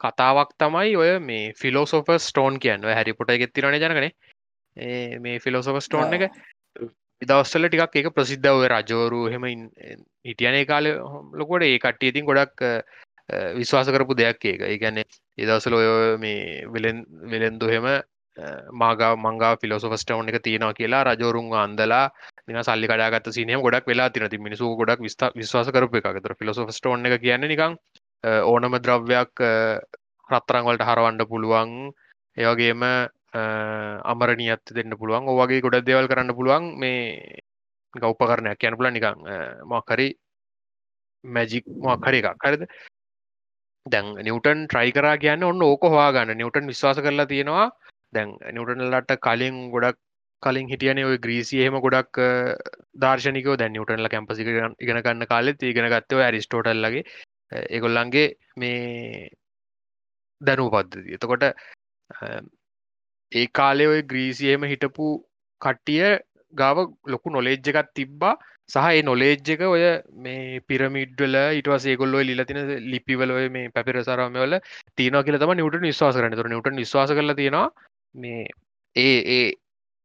කතාවක් 0.00 0.52
තමයි 0.58 0.96
ඔය 0.96 1.18
මේ 1.20 1.52
ෆිලෝසෝෆ 1.60 2.12
ස්ටෝන් 2.20 2.60
කියන්න. 2.60 2.84
හැරිපොට 2.90 3.30
එකෙත් 3.30 3.54
තිරන 3.54 3.74
ජනකන. 3.76 4.10
මේ 5.20 5.40
ෆිලෝසෝෆ 5.40 5.82
ස්ටෝන් 5.82 6.14
එක 6.14 6.30
ඉදවස්සල 7.22 7.68
ටිකක් 7.68 7.96
ඒක 7.96 8.12
ප්‍රසිද්ධව 8.14 8.66
රජෝරු 8.72 9.20
හෙම 9.32 9.44
හිටියනේ 10.24 10.64
කාල 10.66 10.88
ලොකොට 11.32 11.64
ඒ 11.64 11.78
කට්ටිය 11.78 12.12
ඉතින් 12.12 12.28
ගොඩක් 12.28 12.66
විශ්වාස 13.56 13.88
කරපු 13.88 14.14
දෙයක් 14.14 14.44
ඒක. 14.44 14.60
ඒගැන්නේ 14.62 15.06
ඉදවසල 15.38 15.78
ඔය 15.78 15.88
මේ 16.18 16.66
වෙලෙන් 16.74 17.02
වෙලෙන්දු 17.32 17.72
හෙම 17.72 17.88
මාගා 18.72 19.12
මංගා 19.16 19.56
ෆිලෝසොෆස්ටවන 19.56 20.28
එක 20.28 20.42
තියෙනවා 20.42 20.74
කියලා 20.74 21.02
රජෝරුන් 21.08 21.52
අන්දලා 21.56 22.04
නික 22.46 22.58
සල්ලි 22.62 22.86
කඩාගත් 22.86 23.28
සිනය 23.32 23.56
ගොඩක් 23.58 23.86
වෙලා 23.86 24.08
තිනති 24.10 24.38
මිනිසු 24.38 24.72
ගොඩක් 24.76 25.00
විස්ත 25.00 25.22
විශවාස 25.34 25.70
කරප 25.70 25.94
එකතර 25.96 26.34
ෆිලොසොෆස්ටෝන් 26.34 27.06
එක 27.06 27.20
කියන්නේ 27.20 27.48
නිකං 27.48 27.78
ඕනම 28.24 28.76
ද්‍රව්‍යයක් 28.78 29.32
රත්තරංවලට 30.28 30.82
හරවන්න 30.82 31.26
පුළුවන්. 31.26 31.70
ඒවගේම 32.36 32.82
අමරණියත් 34.04 34.64
දෙන්න 34.70 34.92
පුළුවන්. 34.92 35.28
ඕවගේ 35.28 35.60
ගොඩ 35.60 35.80
දෙවල් 35.82 36.08
කරන්න 36.08 36.34
පුළුවන්. 36.34 36.64
මේ 36.76 37.40
ගෞප 37.94 38.20
කරනයක් 38.20 38.62
යන 38.62 38.76
පුල 38.76 38.90
නිකං 38.90 39.24
මොක්කරි 39.64 40.08
මැජික් 41.24 41.64
මොක්හරි 41.78 42.20
එකක්. 42.20 42.44
හරිද? 42.44 42.68
දැන් 43.86 44.06
නිවටන් 44.18 44.66
ට්‍රයි 44.66 44.92
කරා 44.92 45.16
කියන්න 45.16 45.44
ඔන්න 45.44 45.62
ඕක 45.62 45.84
හවාගන්න 45.86 46.36
නිවටන් 46.36 46.66
විශවාස 46.66 46.98
කරලා 46.98 47.26
තියෙනවා. 47.26 47.70
දැන් 48.16 48.34
නිවටනලට 48.50 49.14
කලින් 49.20 49.62
ගොඩක් 49.70 49.98
කලින් 50.42 50.68
හිටියන 50.68 51.02
ඔය 51.04 51.18
ග්‍රීසියහෙම 51.18 51.78
ගොඩක් 51.80 52.20
දර්ශනිකව 52.96 53.56
දැන් 53.56 53.74
නිවටන්ල 53.74 54.10
කැම්පසි 54.10 54.46
ඉගෙන 54.46 55.00
ගන්න 55.00 55.26
කාලෙත් 55.26 55.64
ඉගෙන 55.64 55.90
ගත්තව 55.92 56.22
ඇරිස්ටෝටල්ලගේ 56.22 57.04
එගොල්ලන්ගේ 57.70 58.28
මේ 58.56 59.30
දැනූ 60.40 60.68
පද්ධති 60.70 61.16
එතකොට 61.16 61.48
ඒ 63.32 63.46
කාලෙ 63.52 63.86
ඔය 63.86 64.02
ග්‍රීසියහෙම 64.04 64.66
හිටපු 64.66 65.06
කට්ටිය 65.60 66.04
ගාව 66.54 66.78
ලොකු 67.06 67.30
නොලේජ්ජ 67.30 67.72
එකත් 67.72 67.90
තිබ්බා. 67.94 68.36
සහ 68.70 68.86
ඒ 68.88 69.02
නොලේජ් 69.02 69.50
එක 69.54 69.60
ඔය 69.64 69.82
මේ 70.18 70.60
පිරමිඩ්වල 70.62 71.36
ඉටවස 71.58 71.84
ඒගොල්ලො 71.86 72.22
ලිලතින 72.22 72.58
ලිපිවල 72.92 73.32
මේ 73.48 73.70
පැපිරසාරමවල 73.70 74.56
තියන 74.96 75.18
කියල 75.20 75.38
තම 75.38 75.52
නිවට 75.54 75.84
නිශවාස 75.84 76.16
කරන 76.16 76.34
තුර 76.34 76.48
නිවට 76.48 76.74
නිශවාස 76.74 77.12
කල 77.12 77.34
තියෙනවා 77.34 77.68
මේ 78.16 78.42
ඒ 78.96 79.18
ඒ 79.30 79.46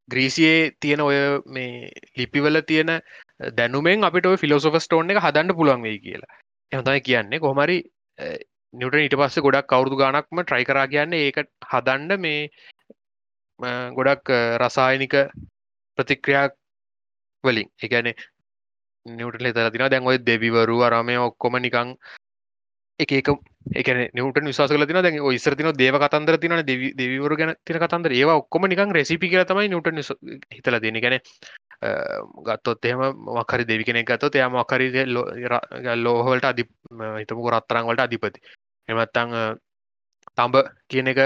ග්‍රීසියේ 0.09 0.71
තියෙන 0.79 1.01
ඔය 1.01 1.17
මේ 1.47 1.91
ලිපිවල 2.17 2.61
තියෙන 2.63 2.91
දැනුමෙන් 3.57 4.03
අපිට 4.03 4.27
ෆිලෝසොෆ 4.37 4.77
ස්ටෝන් 4.77 5.11
එක 5.11 5.19
හදන්න 5.19 5.55
පුළුවන් 5.55 5.83
වෙයි 5.83 5.99
කියලා. 5.99 6.33
එහතයි 6.71 7.01
කියන්නේ. 7.01 7.39
කොහමරි 7.39 7.77
නිවට 8.73 8.95
eh, 8.95 9.03
ඊට 9.03 9.15
පස්ස 9.15 9.39
ගොඩක් 9.39 9.67
කවුරුදු 9.67 9.97
ගානක්ම 9.97 10.43
ට්‍රයි 10.43 10.65
කරා 10.65 10.87
කියන්නේ 10.87 11.25
ඒක 11.25 11.39
හදන්ඩ 11.67 12.19
මේ 12.19 12.41
ගොඩක් 13.91 14.29
eh, 14.31 14.57
රසායනික 14.57 15.15
ප්‍රතික්‍රියාවක් 15.97 16.57
වලින්. 17.43 17.69
එකන 17.79 18.13
නිවට 19.05 19.41
ලෙතර 19.41 19.71
තින 19.71 19.87
දැන් 19.87 20.07
ඔය 20.07 20.17
දෙවිවරු 20.21 20.81
අරමය 20.81 21.17
ඔක්කොම 21.19 21.57
නිකං 21.57 21.95
එක 23.03 23.11
එක 23.19 23.29
එකන 23.79 23.99
නිවට 24.17 24.45
විශවාස 24.45 24.71
කල 24.71 24.85
තින 24.85 24.99
දැන් 25.05 25.17
ඉස්සර 25.37 25.55
තින 25.55 25.69
දේව 25.81 25.97
කතන්දර 26.03 26.37
තින 26.37 26.55
දෙවිවරු 26.99 27.37
ගැන 27.37 27.53
තින 27.65 27.79
කතන්දර. 27.83 28.11
ඒවා 28.11 28.37
ඔක්කොම 28.41 28.67
නිකං 28.67 28.93
රෙසිපි 28.97 29.31
කර 29.31 29.45
තමයි 29.45 29.71
නිවට 29.73 30.13
හිතල 30.55 30.79
දෙන 30.79 30.99
ගැන 30.99 31.17
ගත්තොත් 32.47 32.85
එහෙම 32.85 33.01
මකරි 33.37 33.65
දෙවි 33.65 33.83
කෙනෙක් 33.83 34.07
ගත්තොත් 34.07 34.35
එයා 34.35 34.49
මකරි 34.51 35.05
ලෝහවලට 35.97 36.45
අධි 36.45 36.63
හිතමුක 37.19 37.51
රත්තරං 37.53 37.89
වලට 37.89 38.05
අධිපති. 38.07 38.39
එමත්තං 38.89 39.29
තම්බ 40.37 40.55
කියන 40.89 41.07
එක 41.07 41.19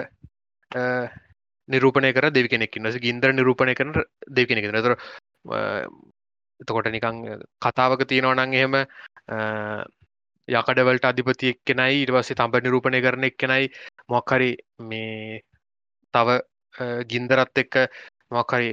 නිරූපණය 1.70 2.14
කර 2.14 2.30
දෙවි 2.32 2.50
කෙනෙක් 2.50 2.78
නස 2.78 2.98
ගින්දර 3.00 3.34
නිරූපණය 3.34 3.74
කරන 3.74 3.94
දෙවි 4.30 4.48
කෙනෙක් 4.48 4.72
නතර 4.72 4.96
එතකොට 6.60 6.88
නිකං 6.88 7.22
කතාවක 7.60 8.08
තියෙනවනං 8.08 8.54
එහෙම 8.54 8.76
යකඩවලට 10.48 11.06
අධිපති 11.06 11.52
එක්කෙනයි 11.54 12.04
ඉටවස්සේ 12.04 12.38
තම්බ 12.38 12.62
නිරූපණය 12.62 13.02
කරන 13.02 13.30
එක්කෙනයි. 13.30 13.70
මොක්හරි 14.10 14.52
මේ 14.82 15.42
තව 16.14 16.40
ගින්දරත් 17.06 17.64
එක්ක 17.64 17.76
මොක්හරි 18.32 18.70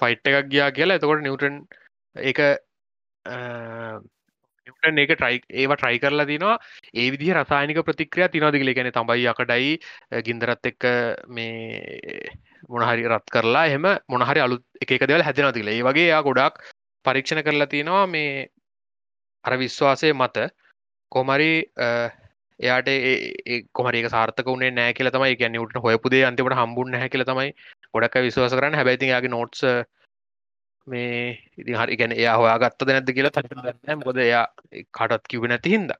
ෆයිට් 0.00 0.26
එකක් 0.28 0.48
ගියා 0.48 0.70
කියලා. 0.70 0.98
එතකොට 0.98 1.24
නිවටන් 1.26 1.58
එක 2.16 2.38
නිවටන් 4.66 4.98
ඒක 4.98 5.14
ට්‍රයි 5.14 5.42
ඒවා 5.56 5.76
ට්‍රයි 5.76 5.98
කරලා 5.98 6.26
තිනවා. 6.26 6.56
ඒ 6.94 7.10
විදි 7.10 7.34
රසායනික 7.34 7.82
ප්‍රතික්‍රිය 7.82 8.28
තිනවාදගල 8.28 8.72
ගැන 8.72 8.92
තමයි 8.92 9.26
යකටයි 9.26 9.70
ගින්දරත් 10.22 10.72
එක්ක 10.72 10.90
මේ 11.28 12.30
මොනහරි 12.68 13.08
රත් 13.08 13.26
කරලා 13.30 13.66
එහෙම 13.66 13.86
මොනහරි 14.08 14.40
අලුත් 14.40 14.64
එක 14.80 14.94
දෙවල් 15.02 15.26
හැදෙනතිල 15.26 15.68
ඒ 15.68 15.82
වගේ 15.82 16.08
යා 16.08 16.22
ගොඩක් 16.22 16.62
පරීක්ෂණ 17.04 17.42
කරලා 17.42 17.66
තියෙනවා 17.66 18.06
මේ 18.06 18.48
අර 19.44 19.58
විශ්වාසය 19.58 20.12
මත 20.14 20.36
කොමරි 21.12 21.52
එයාට 22.60 22.90
කොමරේ 23.72 24.08
සාර්ථක 24.08 24.48
වනේ 24.48 24.70
නෑ 24.72 24.92
කියල 24.94 25.10
තමයි 25.10 25.36
ගැන 25.36 25.58
ුට 25.64 25.80
හොයපුදේ 25.86 26.22
අන්තිමට 26.24 26.58
හම්බුන් 26.60 26.94
හැ 26.94 27.08
කියල 27.08 27.24
තමයි 27.24 27.50
ගොඩක් 27.94 28.16
විශ්වාස 28.26 28.54
කරන්න. 28.54 28.74
හැබැති 28.74 29.10
යාගේ 29.12 29.34
නෝට්ස් 29.36 29.64
මේ 30.86 31.38
ඉදි 31.58 31.72
හරි 31.74 31.96
ගැන 31.96 32.12
එයා 32.12 32.36
හොයාගත්ත 32.36 32.86
නැද 32.88 33.12
කියලා 33.16 33.34
ත 33.36 33.98
මොද 34.04 34.16
එයා 34.18 34.46
කටත් 34.90 35.28
කිව 35.28 35.46
නැති 35.46 35.74
හින්ද. 35.74 35.92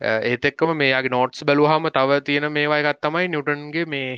ඒත් 0.00 0.44
එක්කම 0.44 0.72
මේයාගේ 0.76 1.14
නෝට්ස් 1.16 1.44
බැලුහම 1.44 1.90
තව 1.90 2.20
තියෙන 2.24 2.48
මේවායි 2.52 2.86
ගත්තමයි 2.88 3.28
නිවටන්ගේ 3.28 3.86
මේ 3.86 4.10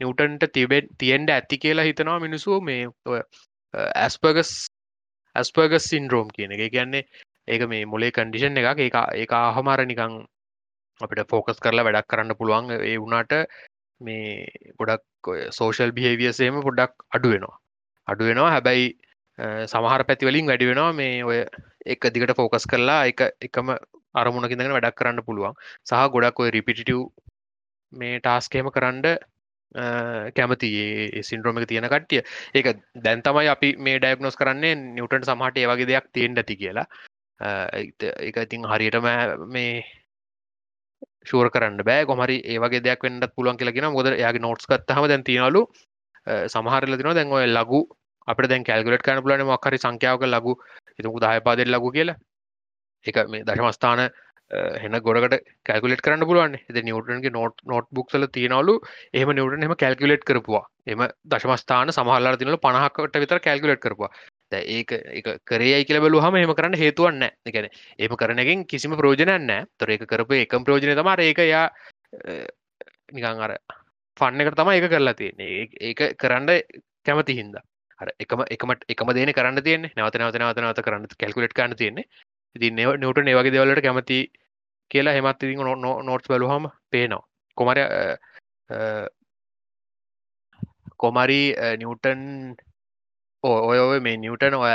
නිවටන්ට 0.00 0.52
තිබෙන් 0.52 0.94
තියෙන්ට 0.98 1.30
ඇති 1.30 1.58
කියලා 1.58 1.88
හිතනවා 1.88 2.20
මිනිසුව 2.20 2.62
මේ 2.62 2.86
ඇස්පගස් 3.96 4.52
ඇස්පගස් 5.36 5.90
සින්ද්‍රෝම් 5.90 6.28
කියන 6.36 6.52
එක. 6.52 6.64
කියන්නේ 6.70 7.04
ඒක 7.48 7.62
මේ 7.68 7.84
මොලේ 7.86 8.12
කන්ඩිෂන් 8.12 8.58
එක 8.58 8.80
එක 8.80 8.96
ඒක 9.14 9.32
ආහමාර 9.34 9.80
නිකං 9.86 10.14
අපිට 11.00 11.30
ෆෝකස් 11.30 11.58
කරලා 11.58 11.86
වැඩක් 11.86 12.08
කරන්න 12.08 12.38
පුළුවන්. 12.38 12.70
ඒ 12.70 12.96
වුණට 12.98 13.32
මේ 14.00 14.46
ගොඩක් 14.78 15.32
සෝෂල් 15.50 15.92
බිහේවියසේම 15.92 16.60
පොඩ්ඩක් 16.66 16.94
අඩුවෙනවා 17.10 17.56
අඩුවෙනවා 18.08 18.50
හැබැයි 18.50 18.86
සමහර 19.66 20.04
පැතිවලින් 20.04 20.46
වැඩි 20.46 20.68
වෙනවා 20.70 20.92
මේ 20.92 21.24
ඔය 21.24 21.38
එක 21.86 22.08
දිගට 22.14 22.36
ෆෝකස් 22.36 22.66
කරලා 22.66 23.00
එක 23.06 23.20
එකම 23.40 23.74
අරමුණකිඳගෙන 24.14 24.74
වැඩක් 24.76 24.98
කරන්න 25.00 25.26
පුළුවන්. 25.26 25.54
සහ 25.88 26.08
ගොඩක් 26.14 26.40
ඔය 26.40 26.50
රිපිටිටව් 26.50 27.00
මේ 27.92 28.20
ටාස්කේම 28.20 28.70
කරන්න 28.70 29.06
කැමති. 30.36 30.70
සින්ද්‍රෝමික 31.22 31.68
තියෙන 31.68 31.88
කට්ටිය. 31.88 32.22
ඒක 32.54 32.66
දැන් 32.96 33.22
තමයි 33.22 33.48
අපි 33.48 33.76
මේ 33.78 33.98
ඩයගනොස් 33.98 34.36
කරන්නේ 34.36 34.74
නිවටන් 34.76 35.24
සමහට 35.24 35.58
ඒවගේ 35.58 35.86
දෙයක් 35.86 36.06
තියෙන් 36.12 36.36
ඇති 36.36 36.56
කියලා. 36.56 36.86
එක 37.42 38.36
ඉතින් 38.38 38.66
හරියටම 38.66 39.08
මේ 39.48 39.84
ශූර 41.24 41.50
කරන්න 41.50 41.84
බෑ. 41.84 42.06
කොමරි 42.06 42.36
ඒවගේ 42.46 42.82
දෙයක් 42.82 43.02
වෙන්නත් 43.02 43.26
පුළුවන් 43.34 43.58
කියලගෙන 43.58 43.92
ගොද 43.92 44.12
යාගේ 44.16 44.40
නොට්ස් 44.40 44.66
කත්තහම 44.66 45.08
දැන් 45.08 45.24
තියනලු 45.24 45.62
සමහරල 46.48 46.96
තින 46.96 47.12
දැන් 47.12 47.32
ඔය 47.32 47.46
ලගු 47.48 47.80
අප 48.28 48.42
දැන් 48.44 48.64
කල්ගලට 48.64 49.04
කන 49.04 49.22
පුලන 49.22 49.46
මක්හරි 49.46 49.78
සංඛ්‍යාවක 49.78 50.26
ලගු 50.26 50.52
එතකු 50.98 51.18
දායපාදෙල් 51.20 51.70
ලගු 51.70 51.90
කියලා. 51.90 52.18
එක 53.06 53.16
මේ 53.28 53.44
දශමස්ථාන 53.44 54.10
හෙන 54.82 54.94
ගොඩට 55.00 55.38
කැල්කුලෙට 55.64 56.02
කරන්න 56.02 56.26
පුළුවන්. 56.26 56.54
එද 56.70 56.78
නිවටන්ගේ 56.80 57.32
නොට 57.32 57.56
නොට් 57.64 57.88
බුක්සල 57.90 58.26
තියනවලු 58.28 58.74
එහම 59.14 59.32
නිවටන් 59.32 59.64
එම 59.64 59.74
කැල්කුලෙට් 59.76 60.24
කරපුවා. 60.24 60.64
එම 60.86 61.06
දශමස්ථාන 61.26 61.92
සමහල්ලා 61.92 62.36
තිනල 62.36 62.58
පණහක්කට 62.58 63.20
විතර 63.22 63.40
කැල්කුලෙට් 63.40 63.80
කරපුවා. 63.80 64.12
ඒක 64.52 64.92
එක 64.92 65.28
කරේයි 65.44 65.84
කියල 65.84 66.00
බලු 66.00 66.20
හම 66.20 66.36
එම 66.36 66.54
කරන්න 66.54 66.78
හේතුවන්න 66.78 67.28
එකන 67.46 67.68
එම 67.98 68.16
කරනකින් 68.16 68.66
කිසිම 68.66 68.96
ප්‍රෝජනන්න 68.96 69.52
තොර 69.78 69.90
එක 69.90 70.06
කරපු 70.06 70.42
එකම් 70.44 70.64
ප්‍රෝජනය 70.64 70.96
තම 70.96 71.14
ඒක 71.20 71.38
යා 71.48 71.68
නිකං 73.12 73.42
අර 73.46 73.56
ෆන්න 74.16 74.44
එක 74.44 74.54
තම 74.56 74.70
එක 74.72 74.88
කරලා 74.92 75.14
තියන්නේ. 75.14 75.68
ඒක 75.80 76.00
කරන්න 76.18 76.48
කැමති 77.04 77.36
හින්ද. 77.38 77.56
එකම 78.18 78.44
එකමට 78.50 78.84
එකම 78.88 79.12
දේන 79.16 79.32
කරන්න 79.32 79.62
තියන්නේ. 79.68 79.92
නවත 79.96 80.20
නවත 80.20 80.40
නවත 80.40 80.64
නවත 80.64 80.84
කරන්න 80.86 81.06
කැල්කුලට් 81.18 81.56
කන්න 81.56 81.76
තියන්නේ. 81.76 82.06
ඉති 82.56 82.70
නවට 82.70 83.24
නවගේ 83.24 83.54
දෙවලට 83.56 83.84
කැමති 83.86 84.18
කියලා 84.90 85.16
හෙමත් 85.16 85.42
ඉතින් 85.42 85.64
නෝට්ස් 86.08 86.28
බලුහම 86.28 86.68
පේනවා. 86.90 87.24
කොමර 87.56 87.78
කොමරි 90.96 91.42
නිවටන් 91.80 92.22
ඔය 93.42 93.78
ඔය 93.78 94.00
මේ 94.00 94.16
නිවටන් 94.16 94.54
ඔය 94.54 94.74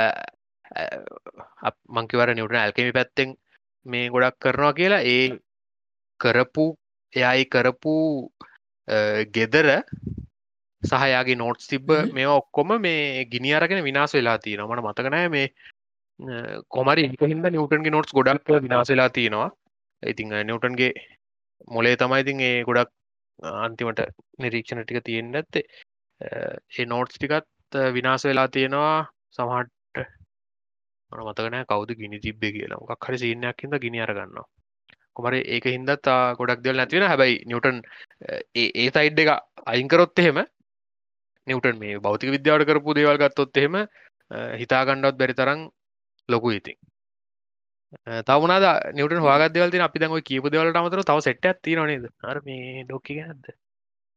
මංකිවර 1.96 2.34
නිවටන 2.34 2.60
ඇල්කෙමි 2.62 2.92
පැත්තෙන් 2.92 3.30
මේ 3.86 4.10
ගොඩක් 4.14 4.38
කරනවා 4.44 4.72
කියලා. 4.78 5.06
ඒ 5.14 5.38
කරපු 6.20 6.66
එයයි 7.12 7.44
කරපු 7.54 7.94
ගෙදර 9.36 9.68
සහයාගේ 10.82 11.40
නෝට්ස් 11.42 11.70
තිබ්බ 11.72 11.88
මේ 12.12 12.28
ඔක්කොම 12.28 12.76
මේ 12.86 13.24
ගිනි 13.32 13.54
අරගෙන 13.54 13.84
විනාස 13.88 14.14
වෙලා 14.14 14.38
තියෙනවා. 14.38 14.76
මට 14.76 14.86
මතකනෑ 14.86 15.28
මේ 15.28 15.46
කොමරි 16.68 17.08
හිද 17.08 17.24
නිවටන්ගේ 17.48 17.96
නොට්ස් 17.96 18.12
ගොඩක් 18.12 18.54
විනාස 18.66 18.92
වෙලා 18.94 19.10
තියෙනවා. 19.10 19.50
ඉතිං 20.02 20.28
නිවටන්ගේ 20.44 20.92
මොලේ 21.68 21.96
තමයි 21.96 22.22
ඉතින් 22.24 22.40
ඒ 22.40 22.64
ගොඩක් 22.68 22.92
අන්තිමට 23.64 24.00
නිරීක්ෂණ 24.38 24.84
ටික 24.84 25.04
තියෙන්න්න 25.04 25.38
ඇත්තේ 25.40 25.64
ඒ 26.20 26.86
නෝට්ස් 26.86 27.16
ටිකත් 27.16 27.46
විනාස 27.74 28.24
වෙලා 28.24 28.48
තියෙනවා 28.48 29.08
සමහට්ට 29.36 30.06
මතකනෑ 31.12 31.64
කවුද 31.64 31.90
ගිනි 32.00 32.20
තිබ්බේ 32.20 32.52
කියලා. 32.52 32.80
මොකක් 32.80 33.06
හරි 33.06 33.18
සිීනයක් 33.18 33.62
හිද 33.62 33.74
ගිනි 33.84 34.00
අරගන්නවා. 34.00 34.46
කොමර 35.14 35.34
ඒක 35.34 35.64
හින්දත් 35.66 36.10
ගොඩක් 36.38 36.62
දෙවල් 36.64 36.78
නැතිවෙන 36.78 37.10
හැබයි 37.10 37.38
නිවටන් 37.50 37.78
ඒ 38.54 38.88
සයිඩ් 38.90 39.18
එක 39.22 39.30
අයිංකරොත් 39.66 40.18
එහෙම 40.18 40.38
නිවටන් 41.46 41.80
මේ 41.80 41.98
බෞතික 42.06 42.34
විද්‍යාවට 42.36 42.68
කරපු 42.68 42.94
දේවල් 42.98 43.18
ගත්තොත් 43.22 43.56
එහෙම 43.56 43.80
හිතාගණ්ඩත් 44.60 45.18
බැරි 45.20 45.34
තරම් 45.34 45.64
ලොකු 46.28 46.50
ඉතින්. 46.50 46.78
තවුණද 48.28 48.66
නිවට 48.96 49.24
වාගත් 49.28 49.54
දෙවල්ති 49.54 49.80
අපි 49.80 49.98
දැන්ව 50.00 50.20
කියපු 50.30 50.52
දෙවලට 50.52 50.78
අමතර 50.80 51.02
තව 51.02 51.18
සෙට් 51.20 51.48
ඇති 51.50 51.78
නොනේද 51.78 52.04
අර 52.22 52.40
මේ 52.46 52.84
ඩොක්කි 52.84 53.18
ගැනද 53.20 53.48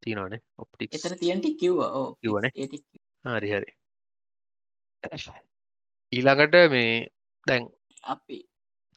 තිනනේ 0.04 0.42
ඔප්ටික් 0.58 0.98
එතන 0.98 1.16
තියන්ටි 1.22 1.56
කිව්ව. 1.62 1.80
කිවන 2.22 2.46
හරි 3.26 3.50
හරි. 3.52 3.72
ඊළඟට 6.14 6.56
මේ 6.70 7.10
දැන් 7.48 7.64
අපි. 8.04 8.38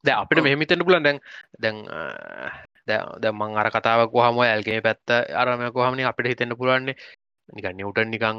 ද 0.05 0.09
අපිට 0.13 0.45
මෙහමිතන්න 0.45 0.85
පුලන් 0.85 1.05
දැන් 1.05 1.19
දැන් 1.57 1.77
දැ 3.17 3.33
මං 3.33 3.57
අර 3.57 3.69
කතාවක් 3.71 4.13
හම 4.15 4.39
ඇල්ගේ 4.41 4.81
පැත්ත 4.81 5.09
අරමයක 5.33 5.77
හමනි 5.77 6.05
අපිට 6.05 6.31
හිතන්න 6.31 6.57
පුලන්නේ 6.57 6.97
නික 7.49 7.67
නිවටන් 7.71 8.09
නිකං 8.11 8.39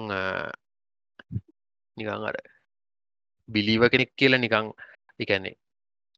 නිකං 1.97 2.21
අර 2.29 2.37
බිලීව 3.49 3.81
කෙනෙක් 3.89 4.11
කියලා 4.17 4.41
නිකං 4.41 4.65
එකන්නේ 5.19 5.55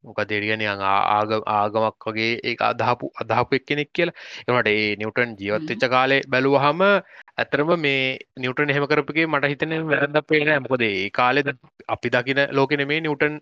මොක 0.07 0.19
දෙරියන 0.25 0.63
ආග 0.87 1.31
ආගමක් 1.51 2.07
වගේ 2.07 2.31
ඒ 2.43 2.55
අදහපු 2.63 3.11
අදහපු 3.17 3.57
එක් 3.57 3.65
කෙනෙක් 3.65 3.91
කියලා 3.91 4.15
එමට 4.47 4.71
ඒ 4.73 4.89
නිවටන් 4.97 5.35
ජීවත්වෙච්ච 5.39 5.87
කාලේ 5.89 6.21
බැලුවහම 6.27 6.83
ඇතරම 6.83 7.71
මේ 7.79 8.01
නිවටන් 8.37 8.69
එහෙම 8.69 8.87
කරපගේ 8.87 9.27
මට 9.27 9.51
හිතන 9.53 9.77
වැරද 9.87 10.19
පේන 10.25 10.53
මොකද 10.61 10.83
ඒ 10.83 11.09
කාලෙ 11.11 11.41
අපි 11.89 12.09
දකින 12.11 12.43
ලෝකෙන 12.51 12.85
මේ 12.87 13.01
නිවටන් 13.01 13.35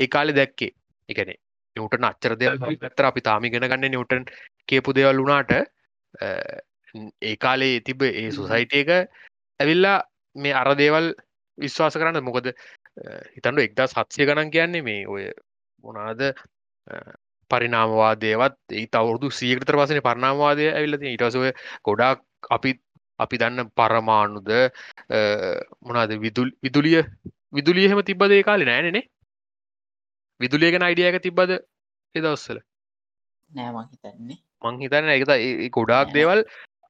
ඒ 0.00 0.08
කාලෙ 0.08 0.32
දැක්කේ. 0.32 0.72
එකන 1.08 1.32
නිවටන් 1.76 2.06
අච්චර 2.06 2.32
දෙයක් 2.36 2.64
පැත්තර 2.80 3.04
අපි 3.04 3.20
තාමිගෙන 3.22 3.64
ගන්න 3.64 3.90
නිවටන් 3.90 4.24
කියපු 4.66 4.94
දෙවල් 4.94 5.18
වුණාට 5.18 5.52
ඒ 7.22 7.36
කාලේ 7.38 7.80
තිබ 7.82 8.02
ඒ 8.04 8.30
සුසයිටයක 8.32 8.90
ඇවිල්ලා 9.60 9.98
මේ 10.36 10.54
අර 10.54 10.68
දේවල් 10.76 11.06
විශ්වාස 11.58 11.94
කරන්න 11.94 12.24
මොකද 12.24 12.48
හිතන්ඩු 13.34 13.62
එක්දා 13.62 13.86
සත්සය 13.88 14.24
ගණන් 14.24 14.50
කියන්නේ 14.50 14.82
මේ 14.82 15.02
ඔය 15.08 15.24
මොනාද 15.86 16.20
පරිනාමවාදයවත් 17.50 18.56
ඒ 18.72 18.86
තවුරුදු 18.88 19.30
සියකතර 19.32 19.78
වසන 19.78 20.02
පරණාමවාදය 20.02 20.66
ඇවිල්ලති 20.70 21.12
ඉටසුව 21.12 21.46
ගොඩක් 21.84 22.50
අපි 22.50 22.72
අපි 23.18 23.40
දන්න 23.40 23.70
පරමාණුද 23.72 24.50
මොනාද 25.82 26.14
විදුල් 26.18 26.50
විදුලිය 26.62 27.02
විදුලියහෙම 27.52 28.02
තිබ්බද 28.02 28.32
ඒ 28.32 28.42
කාලි? 28.42 28.64
නෑනනේ 28.64 29.04
විදුලියගෙන 30.40 30.82
අයිඩියක 30.82 31.18
තිබ්බද 31.22 31.52
එදවස්සල 32.14 32.58
නෑමං 33.50 33.88
හිතන්නේ. 33.92 34.38
මං 34.64 34.80
හිතන්න 34.82 35.10
එකත 35.10 35.30
ගොඩාක් 35.72 36.12
දේවල් 36.12 36.42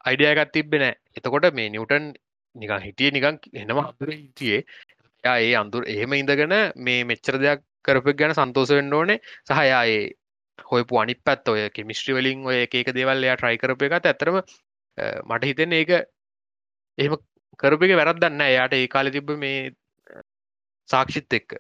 අයිඩියයකත් 0.04 0.52
තිබෙන 0.52 0.84
එතකොට 0.88 1.52
මේ 1.52 1.68
නිවටන් 1.68 2.12
නිකං 2.54 2.80
හිටිය 2.80 3.10
නිකං 3.10 3.40
එනවා 3.54 3.88
අදුර 3.88 4.12
හිටියේ. 4.12 4.60
ඒ 5.24 5.54
අඳුර 5.54 5.82
එහෙම 5.86 6.12
ඉඳගෙන 6.14 6.54
මේ 6.78 7.04
මෙච්චර 7.04 7.38
දෙයක් 7.38 7.60
කරපක් 7.86 8.18
ගැන 8.18 8.34
සන්තෝස 8.34 8.70
වෙන්න 8.70 8.92
ඕනේ. 8.92 9.18
සහයායේ 9.44 10.04
හොයපු 10.64 10.98
අනි 10.98 11.14
පැත් 11.20 11.48
ඔය 11.48 11.68
කෙමිස්ට්‍රි 11.70 12.16
වලින් 12.16 12.44
ඔය 12.44 12.58
එක 12.64 12.92
දේවල් 12.92 13.24
එයා 13.24 13.36
ට්‍රයි 13.36 13.58
කරප 13.58 13.82
එකත් 13.82 14.06
ඇතරම 14.06 14.38
මට 15.28 15.42
හිතෙන 15.44 15.72
ඒක 15.72 15.90
එහෙම 16.98 17.16
කරපක 17.60 17.96
වැරදන්න 18.00 18.40
එයාට 18.42 18.74
ඒ 18.74 18.86
කාලෙ 18.88 19.10
තිබ්බ 19.10 19.32
මේ 19.36 19.72
සාක්ෂිත් 20.88 21.32
එක්ක. 21.32 21.58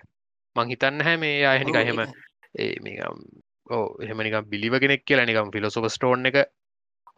මං 0.56 0.72
හිතන්න 0.72 1.02
හැ 1.02 1.16
මේ 1.16 1.44
අයනික 1.46 1.76
එහෙම 1.76 2.00
ඒ 2.56 2.96
ඕ 3.70 3.86
එහෙමනික 4.00 4.36
බිලිව 4.48 4.78
කෙනෙක් 4.80 5.04
කියලා 5.04 5.26
නිකම් 5.26 5.52
ෆිලොසොප 5.52 5.88
ස්ටෝන් 5.90 6.30
එක 6.30 6.38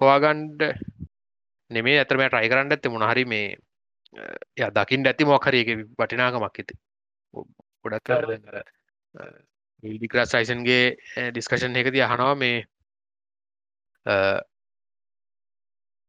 හවාගන්ඩ 0.00 0.62
නෙමේ 1.70 1.98
ඇතරම 2.00 2.24
ට්‍රයි 2.24 2.50
කරන්න 2.50 2.72
ඇත්ත 2.72 2.88
මොනහරි 2.88 3.24
මේ 3.24 3.48
ය 4.58 4.70
දකිින් 4.72 5.06
ඇති 5.06 5.24
මොකරයක 5.24 5.70
වටිනාකමක් 5.94 6.44
ඇති 6.48 6.74
ගොඩක් 7.84 8.77
ඩික්‍රස් 9.14 10.34
අයිසන්ගේ 10.34 10.96
ඩිස්කෂන් 11.30 11.76
එකති 11.76 12.02
අහනවා 12.02 12.34
මේ 12.34 12.56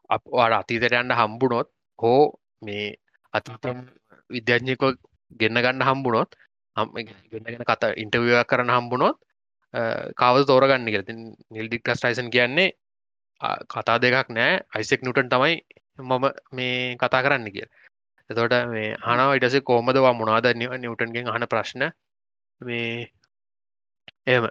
අප 0.10 0.24
අතීතයට 0.40 0.96
යන්න 0.96 1.14
හම්බුනොත් 1.14 1.70
හෝ 2.00 2.22
මේ 2.62 2.86
අතීතම් 3.34 3.80
විද්‍යාඥයක 4.30 4.84
ගෙන්න්න 5.40 5.62
ගන්න 5.62 5.84
හම්බුනොත් 5.84 6.36
ගෙන 7.32 7.64
කත 7.64 7.92
ඉන්ටවිය 7.98 8.38
කරන්න 8.46 8.72
හම්බුනොත් 8.72 9.18
කාවද 10.16 10.48
තෝරගන්න 10.48 10.86
කියල. 10.86 11.04
නිල් 11.52 11.68
ඩික්ටස් 11.68 12.02
ටයිසන් 12.02 12.30
කියන්නේ 12.30 12.70
කතා 13.68 13.98
දෙකක් 14.00 14.30
නෑ. 14.30 14.62
අයිසෙක් 14.70 15.02
නටන් 15.04 15.30
තමයි 15.30 15.56
මම 16.00 16.26
මේ 16.52 16.98
කතා 16.98 17.22
කරන්න 17.22 17.52
කිය 17.52 17.68
එතොට 18.30 18.54
මේ 18.70 18.96
හනාව 19.00 19.38
ඉටස 19.38 19.58
කෝමදවා 19.64 20.14
මොනාද 20.14 20.48
නිවටන්ගෙන් 20.56 21.28
හන 21.28 21.48
ප්‍රශ්න. 21.48 21.84
මේ 22.62 23.12
එම 24.28 24.48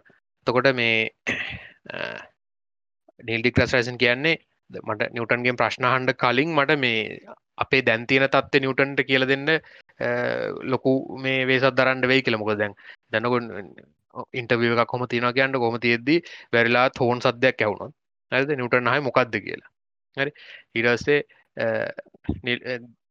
තකොට 0.47 0.71
මේ 0.75 1.11
නිල්ඩික්ලස් 3.21 3.75
රයිසන් 3.75 3.99
කියන්නේ 3.99 4.37
මට 4.71 5.13
නිවටන්ගේ 5.13 5.55
ප්‍රශ්නහන්ඩ 5.55 6.17
කලින් 6.17 6.51
මට 6.55 6.79
මේ 6.79 6.99
අපේ 7.59 7.83
දැන්තියන 7.83 8.27
තත්ව 8.27 8.63
නිවටන්ට 8.63 9.07
කියල 9.09 9.27
දෙන්න 9.27 9.47
ලොකු 10.65 10.93
මේ 11.19 11.47
වේසත් 11.47 11.75
දරන්න 11.75 12.09
වෙයි 12.09 12.23
කියලමොක 12.23 12.53
දැන් 12.55 12.75
දැනකො 13.13 13.39
ඉන්ටවිය 14.33 14.75
එකක් 14.75 14.93
හොම 14.93 15.07
තින 15.07 15.29
කියන්න 15.33 15.53
කොම 15.55 15.79
තියෙද්දි 15.79 16.17
වැරලා 16.53 16.87
තෝන් 16.91 17.21
සද්‍යයක් 17.21 17.63
ඇවුණොත් 17.63 17.95
ඇද 18.33 18.53
නිවටන් 18.53 18.93
හය 18.93 19.01
මොකක්ද 19.01 19.35
කියලා. 19.39 19.71
හරි? 20.17 20.33
ඉරස්සේ 20.75 21.21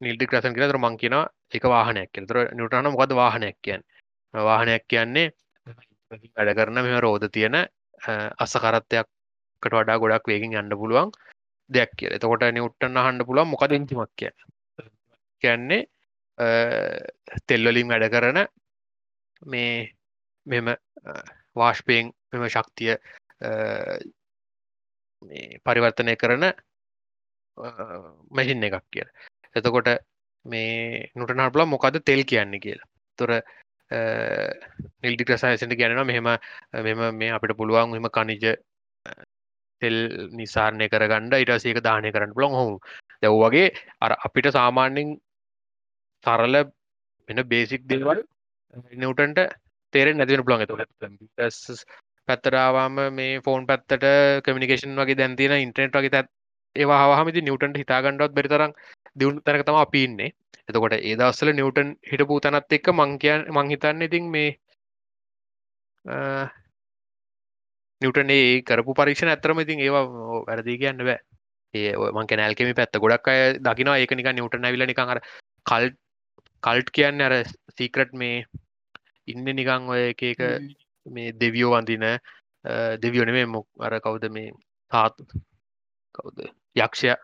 නිල්ඩි 0.01 0.25
ක්‍රසන් 0.25 0.55
කියලතර 0.55 0.79
මං 0.79 0.97
කියෙන 0.97 1.17
එක 1.51 1.63
වාහනයක් 1.65 2.11
කියතර 2.13 2.43
නිවටන 2.53 2.91
මොකද 2.91 3.15
වාහනයක්? 3.15 3.57
කියන්න. 3.61 3.83
වාහනයක් 4.39 4.83
කියන්නේ 4.87 5.31
වැඩ 6.37 6.53
කරන 6.55 6.77
මෙම 6.77 6.99
රෝධ 6.99 7.27
තියෙන 7.29 7.57
අසකරත්තයක්කට 8.37 9.73
වඩා 9.73 9.97
ගොඩක් 9.97 10.27
වේකින් 10.27 10.55
යන්න 10.55 10.77
පුළුවන් 10.77 11.11
දෙයක් 11.69 11.95
කිය 11.97 12.11
එතකොට 12.11 12.45
නිවට්ටන්න 12.49 12.99
හන්ඩ 12.99 13.27
පුළුවන් 13.27 13.51
මොකද 13.53 13.71
ඉතිමක් 13.71 14.11
කිය 14.15 14.31
කියන්නේ 15.41 15.81
තෙල්වලින් 17.47 17.87
වැඩ 17.87 18.09
කරන 18.09 18.43
මේ 19.41 19.73
මෙම 20.45 20.73
වාශ්පයෙන් 21.55 22.13
මෙම 22.31 22.47
ශක්තිය 22.47 22.95
පරිවර්තනය 25.65 26.15
කරන 26.15 26.51
මැසින් 28.31 28.63
එකක් 28.63 28.85
කිය 28.91 29.07
එතකොට 29.55 29.89
මේ 30.45 31.11
නොටනහටල 31.15 31.65
මොකද 31.65 31.99
තෙල් 32.05 32.21
කියන්නේ 32.23 32.59
කියලා. 32.59 32.89
තොර 33.19 33.31
නිල්ඩි 33.89 35.23
ක්‍රසායසට 35.23 35.75
ගැන 35.75 35.95
මෙහෙම 36.03 36.29
මෙම 36.81 37.03
මේ 37.15 37.31
අපිට 37.31 37.55
පුළුවන් 37.55 37.91
මෙම 37.91 38.09
කනිජ 38.11 38.55
තෙල් 39.81 39.97
නිසාරණය 40.33 40.87
කරගන්න 40.87 41.33
ඉටසේක 41.35 41.79
දානය 41.81 42.11
කරන්න 42.11 42.33
පුළොන් 42.33 42.53
හොු 42.53 42.73
දැව් 43.21 43.37
වගේ 43.43 43.67
අර 44.01 44.11
අපිට 44.19 44.49
සාමාන්‍යෙන් 44.51 45.13
සරල 46.25 46.55
වෙන 47.29 47.43
බේසික් 47.45 47.85
දෙවල් 47.85 48.19
නවටන්ට 48.95 49.39
තේරෙන් 49.93 50.17
නැතිවෙන 50.17 50.45
පුළන් 50.45 50.61
ඇතු 50.61 50.75
පැත්තරාවාම 52.27 52.97
මේ 53.13 53.41
ෆෝන් 53.41 53.65
පැත්තට 53.65 54.07
කමිනිකේෂන් 54.43 54.97
වගේ 54.97 55.15
දැන්තින 55.15 55.55
ඉන්ටනෙට් 55.57 55.95
වගේ 55.95 56.11
තත් 56.11 56.27
ඒවා 56.75 57.03
හමති 57.13 57.41
නිවටන්ට 57.41 57.77
හිතාගන්නඩත් 57.77 58.33
බෙරිතරම් 58.33 58.73
දියුණු 59.17 59.41
තැනක 59.41 59.65
තම 59.65 59.77
අපින්නේ 59.77 60.31
එතකොට 60.69 60.95
ඒදස්සල 60.99 61.51
නිවටන් 61.51 61.89
හිටපු 62.09 62.39
තැනත් 62.41 62.73
එක්ක 62.73 62.87
මංකයන් 62.93 63.45
මංහිතන්න 63.51 64.05
ඉතින් 64.07 64.25
මේ 64.33 64.49
නිවටන් 68.01 68.29
ඒ 68.29 68.61
කරපු 68.63 68.93
පරීක්ෂණ 68.93 69.33
ඇතරම 69.33 69.63
ඉතින් 69.63 69.79
ඒවා 69.79 70.03
වැරදි 70.47 70.77
කියන්න 70.81 71.05
බෑ. 71.07 71.19
ඒ 71.73 71.93
මං 72.09 72.29
කැනල්කෙම 72.29 72.73
පැත්ත 72.75 72.99
ගොඩක් 73.03 73.27
අය 73.27 73.39
දකින 73.59 73.93
ඒක 73.93 74.15
නික 74.15 74.29
නිවටන 74.31 74.67
ඇවිල 74.67 74.85
නිකං 74.85 75.13
අර 75.13 75.21
කල් 75.65 75.87
කල්ට් 76.63 76.91
කියන්න 76.91 77.21
අර 77.21 77.35
සීක්‍රට් 77.77 78.13
මේ 78.13 78.43
ඉන්න 79.27 79.47
නිකං 79.51 79.89
ඔය 79.93 80.03
එක 80.11 80.23
එක 80.31 80.43
මේ 81.05 81.35
දෙවියෝ 81.41 81.73
වන්දින 81.73 82.05
දෙවියෝන 83.03 83.33
මේ 83.33 83.51
මොක් 83.55 83.67
අර 83.79 83.99
කවුද 83.99 84.29
මේ 84.31 84.51
තාත් 84.91 85.15
කවුද? 86.15 86.37
යක්ෂය 86.75 87.15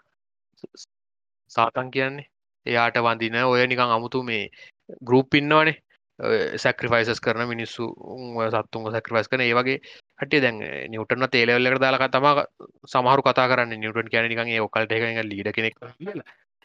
සාතන් 1.56 1.90
කියන්නේ. 1.96 2.30
එයාට 2.66 2.98
වඳින 3.06 3.40
ඔය 3.46 3.66
නිකං 3.68 3.96
අමුතු 3.98 4.24
මේ 4.24 4.44
ගරුප් 5.08 5.36
ඉන්නවනේ. 5.36 5.76
සැක්‍රිෆයිසස් 6.56 7.20
කරන 7.20 7.48
මිනිස්සු 7.48 7.86
සත්තුන් 8.54 8.92
සැක්‍රවස් 8.92 9.30
කන 9.30 9.42
ඒවගේ 9.42 9.80
හටේ 10.20 10.42
දැන් 10.42 10.60
නිවටන 10.92 11.26
තේලවල්ලට 11.32 11.82
දාලා 11.82 12.10
තම 12.10 12.28
සමහරු 12.94 13.26
කතා 13.28 13.50
කරන්න. 13.50 13.74
නිවටන් 13.80 14.12
කියන 14.12 14.30
නිකන් 14.30 14.54
ඒ 14.54 14.62
ඔකල්ට 14.68 14.92
එක 14.92 15.04
ලීඩ 15.24 15.52
කෙනෙක් 15.52 15.76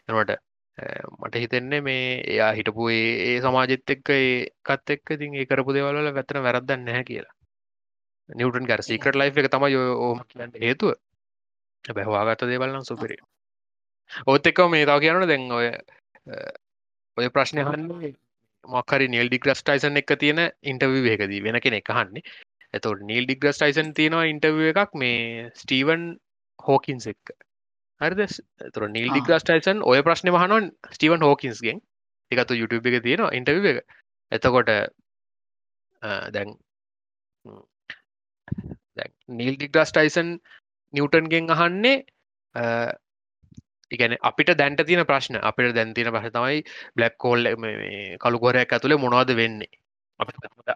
නට 0.09 0.39
මට 1.19 1.35
හිතෙන්නේ 1.35 1.81
මේ 1.81 2.05
එයා 2.33 2.53
හිටපු 2.53 2.91
ඒ 2.91 3.41
සමාජෙත් 3.41 3.91
එක්ක 3.95 4.09
ඒකත් 4.13 4.95
එක්ක 4.95 5.07
තින් 5.21 5.35
ඒ 5.35 5.47
කරපු 5.47 5.75
දෙවල්ල 5.75 6.13
වැතන 6.15 6.45
වැරදන්න 6.47 6.85
නැහැ 6.85 7.05
කියලා. 7.05 7.35
නිවටන් 8.29 8.69
ගැර 8.71 8.83
සීකට 8.83 9.17
ලයි් 9.17 9.33
එක 9.35 9.51
තම 9.51 9.65
යෝම 9.75 10.21
කියන්න 10.31 10.61
හේතුව. 10.65 10.95
බැහවාගත්ත 11.85 12.47
දේවල්නම් 12.51 12.85
සුපිරි 12.85 13.17
ඔත් 14.27 14.47
එක්ක 14.47 14.65
මේ 14.69 14.87
තාව 14.87 15.01
කියනන 15.01 15.29
දැන් 15.29 15.51
ඔය 15.53 15.69
ඔය 17.19 17.31
ප්‍රශ්නය 17.31 17.65
හන්නේ 17.65 18.13
මොකරි 18.69 19.09
නිල් 19.09 19.29
ඩිග්‍රස් 19.29 19.63
ටයිසන් 19.63 20.01
එක 20.01 20.13
තියෙන 20.19 20.45
ඉන්ටව් 20.65 21.11
එකදී 21.15 21.43
වෙන 21.43 21.61
කෙනෙ 21.61 21.81
එකහන්නේ 21.83 22.25
එතට 22.75 23.05
නිල් 23.11 23.25
ඩිග්‍රස් 23.25 23.61
ටයිසන් 23.61 23.93
තියෙනවා 23.97 24.31
ඉන්ටව් 24.31 24.59
එකක් 24.71 24.97
මේ 25.03 25.51
ස්ටීවන් 25.57 26.09
හෝකින්ස් 26.59 27.07
එක්ක. 27.07 27.33
හරිද? 28.01 28.21
තුර 28.75 28.89
නිල් 28.89 29.09
ඩිග්‍රස් 29.11 29.45
ටයිසන් 29.45 29.83
ඔය 29.83 30.03
ප්‍රශ්න 30.03 30.33
මහනුවන් 30.35 30.71
ස්ටීවන් 30.95 31.25
හෝකින්ස්ගෙන් 31.25 31.81
එකතු 32.31 32.59
YouTube 32.61 32.91
එක 32.91 33.03
තියෙනවා 33.03 33.33
ඉන්ටව් 33.33 33.65
එක. 33.65 33.79
එතකොට 34.33 34.71
දැන් 36.31 36.57
නිල් 39.31 39.55
ඩිග්‍රස් 39.57 39.93
ටයිසන් 39.93 40.37
නිවටන්ගෙන් 40.95 41.51
අහන්නේ 41.51 41.97
ඉගැන 43.91 44.17
අපිට 44.23 44.55
දැන්ට 44.55 44.85
තින 44.85 45.03
ප්‍රශ්න. 45.03 45.37
අපිට 45.43 45.75
දැන්තින 45.75 46.11
පහ 46.11 46.31
තමයි 46.31 46.63
බ්ලක් 46.97 47.15
කෝල් 47.19 47.47
කළුකොරයක් 48.19 48.73
ඇතුළේ 48.73 48.99
මොනවද 48.99 49.35
වෙන්නේ? 49.35 49.71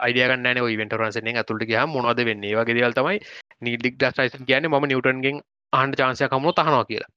අයිඩියගන්න 0.01 0.63
ඉවෙන්ටරන්සෙන් 0.67 1.33
ඇතුළට 1.35 1.67
ගහ 1.67 1.87
මොනවද 1.89 2.25
වෙන්නේ? 2.25 2.55
වගේ 2.55 2.79
දල් 2.79 2.95
තමයි 2.95 3.19
නිල්ඩික් 3.61 3.99
ඩස්ටයිස 3.99 4.39
කියන 4.43 4.69
ම 4.69 4.79
නිවටන්ගෙන් 4.87 5.43
අහන්ට 5.73 5.97
චාන්සය 5.97 6.29
කමුණු 6.29 6.55
තහනවා 6.55 6.85
කියලා. 6.85 7.13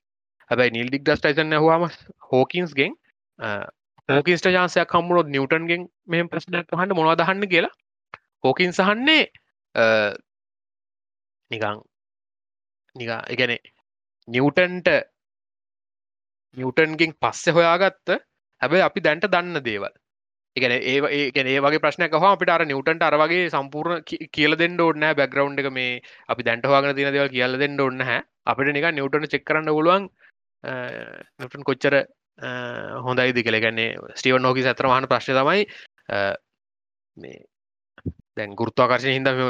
හැබයි 0.52 0.72
නිල්ඩික් 0.72 1.04
ඩස්ටයිසන්න 1.04 1.58
හවාම 1.58 1.90
හෝකින්ස්ගෙන් 2.32 2.94
හෝකින්ස්ට 4.10 4.48
චාන්සයක් 4.50 4.88
කම්මුණොත් 4.88 5.28
නිවටන්ගෙන් 5.30 5.90
මෙම 6.08 6.30
ප්‍රශ්නයක් 6.30 6.70
හන්ට 6.74 6.94
මොනවදහන්න 6.94 7.48
කියලා 7.48 7.74
හෝකින් 8.44 8.74
සහන්නේ 8.74 9.24
නිකං 11.52 11.82
නිකා 12.96 13.22
එකනේ 13.28 13.60
නිවටන්ට 14.28 14.90
නිවටන්ගෙන් 16.58 17.14
පස්සෙ 17.22 17.52
හොයාගත්ත. 17.52 18.18
හැබැයි 18.62 18.88
අපි 18.88 19.06
දැන්ට 19.06 19.28
දන්න 19.28 19.64
දේවල්. 19.64 19.94
එකන 20.56 20.74
ඒ 20.74 21.00
ඒකන 21.12 21.48
ඒ 21.54 21.60
වගේ 21.60 21.82
ප්‍රශ්නයක් 21.84 22.14
හම 22.16 22.28
අපිට 22.28 22.50
අර 22.50 22.64
නිවටන්ට 22.66 23.04
අරවගේ 23.04 23.50
සම්පූර්ණ 23.50 24.04
කියල 24.36 24.56
දෙන්න 24.58 24.80
ඕන්න 24.80 25.08
බැග්‍රවන්් 25.20 25.60
එක. 25.60 25.70
මේ 25.72 26.02
අපි 26.32 26.48
දැන්ට 26.48 26.68
හවාගෙන 26.70 26.96
තින 26.96 27.12
දේවල් 27.12 27.34
කියල 27.36 27.60
දෙන්න 27.60 27.80
ඕන්න 27.80 28.06
හැ 28.10 28.22
අපිට 28.46 28.74
නික 28.74 28.88
නිවටන 28.92 29.28
චෙක් 29.28 29.44
කරන්න 29.44 29.76
පුළුවන් 29.78 30.08
නිවටන් 31.40 31.68
කොච්චර 31.70 31.96
හොඳයිදි 33.06 33.44
කළගන්නේ 33.44 34.16
ස්ටීවන් 34.16 34.44
නෝකි 34.44 34.66
ඇතර 34.66 34.90
හන 34.92 35.10
ප්‍රශ්න 35.12 35.40
තමයි 35.40 35.68
මේ 37.18 37.38
දැන් 38.38 38.56
ගුරුත්වාකර්ශය 38.60 39.16
හිදම 39.16 39.44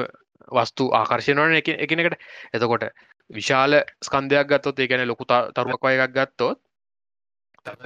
වස්තු 0.51 0.89
ආකර්ශණවන 0.93 1.55
එකනකට. 1.57 2.17
එතකොට 2.53 2.89
විශාල 3.29 3.81
ස්කන්ධයක් 4.01 4.47
ගත්තොත් 4.49 4.79
ඒකැන 4.79 5.07
ලොකු 5.07 5.25
තරුවක් 5.25 5.83
වයගක් 5.83 6.13
ගත්තොත් 6.13 6.64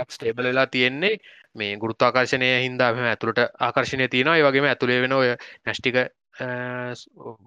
ස්ටේබල 0.09 0.43
වෙලා 0.43 0.67
තියෙන්නේ. 0.67 1.17
මේ 1.55 1.77
ගුරුත්වාකර්ශණය 1.77 2.49
හින්දා 2.61 2.93
මෙම 2.93 3.09
ඇතුළට 3.11 3.39
ආකර්ශණය 3.59 4.07
තියෙනවා. 4.07 4.37
ඒ 4.37 4.43
වගේම 4.43 4.65
ඇතුළේ 4.65 5.01
වෙන 5.01 5.13
ඔය 5.13 5.29
නැෂ්ටික 5.65 5.97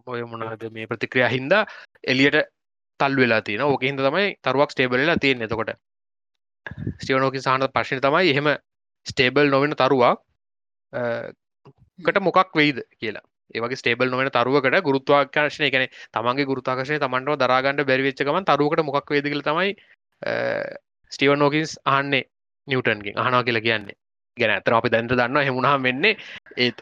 ඔය 0.06 0.24
මොනද 0.24 0.66
මේ 0.70 0.86
ප්‍රතික්‍රියා 0.86 1.30
හින්දා 1.30 1.62
එලියට 2.04 2.38
තල් 3.00 3.16
වෙලා 3.16 3.42
තියෙන 3.42 3.62
ඕක 3.62 3.82
හිද 3.82 4.00
තමයි 4.00 4.26
තරුවක් 4.42 4.70
ස්ටේබලලා 4.70 5.16
තියෙන 5.18 5.42
එතකොට. 5.42 5.74
ස්ටියනෝකි 7.00 7.40
සහන 7.40 7.68
ප්‍රශ්න 7.74 8.00
තමයි 8.00 8.32
එහෙම 8.32 8.48
ස්ටේබල් 9.06 9.50
නොවෙන 9.50 9.76
තරුවක් 9.76 10.18
කට 11.98 12.20
මොකක් 12.20 12.56
වෙයිද 12.56 12.82
කියලා. 12.98 13.26
ඒවගේ 13.54 13.76
ස්ටේබල් 13.76 14.10
නොවෙන 14.10 14.30
තරුවකට 14.30 14.78
ගුරුත්වාකර්ශණය 14.88 15.70
කැන 15.70 15.88
තමන්ගේ 16.12 16.48
ගුරුතාකශය 16.50 16.98
තමන්ට 16.98 17.42
දරාගන්නඩ 17.42 17.88
බැරිවෙච්චකම 17.90 18.38
තරුවකට 18.44 18.84
මොක් 18.84 19.10
වේදකල 19.10 19.44
තමයි 19.48 19.74
ස්ටිවන් 21.12 21.38
නෝකින්ස් 21.38 21.72
අහන්නේ 21.86 22.24
නිවටන්ගෙන්. 22.68 23.18
අහනා 23.18 23.42
කියලා 23.44 23.66
කියන්නේ. 23.68 23.96
ගැන 24.36 24.52
ඇතර 24.52 24.74
අපි 24.74 24.88
දැන්ට 24.88 25.12
දන්න 25.12 25.46
හෙමුණහම් 25.46 25.82
වෙන්නේ 25.82 26.16
ඒත් 26.58 26.78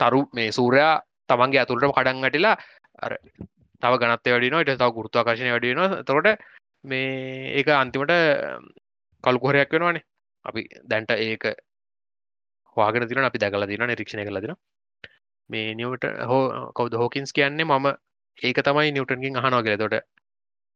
තරු 0.00 0.20
මේ 0.32 0.50
සූරයා 0.52 0.94
තමන්ගේ 1.28 1.60
ඇතුළට 1.62 1.94
කඩන්ගටිලා 1.96 2.56
අර 2.98 3.12
තව 3.82 3.92
ගනත් 4.02 4.32
වැඩින 4.32 4.58
ට 4.58 4.78
තව 4.78 4.90
ගුරුත්වාකශනය 4.96 5.50
වැඩියෙන 5.54 6.04
තොට 6.04 6.28
මේ 6.84 7.54
ඒක 7.58 7.68
අන්තිමට 7.74 8.12
කල්ුකොහරයක් 9.24 9.72
වෙනවානේ. 9.72 10.04
අපි 10.44 10.62
දැන්ට 10.90 11.10
ඒක 11.12 11.44
හවාගෙන 12.76 13.08
තින 13.08 13.28
අපි 13.30 13.38
දැකල 13.38 13.66
දින 13.66 13.84
නිරීක්ෂණය 13.84 14.26
කළ 14.26 14.40
දින 14.40 14.54
මේ 15.50 15.74
නිවට 15.74 16.04
හෝ 16.30 16.44
කවද 16.76 17.02
හෝකින්ස් 17.02 17.32
කියන්නේ 17.32 17.64
මම. 17.66 17.86
ඒක 18.38 18.58
තමයි 18.62 18.90
නිවටන්කින් 18.92 19.38
අහනවා 19.38 19.62
කියල. 19.62 19.78
තොට 19.78 19.96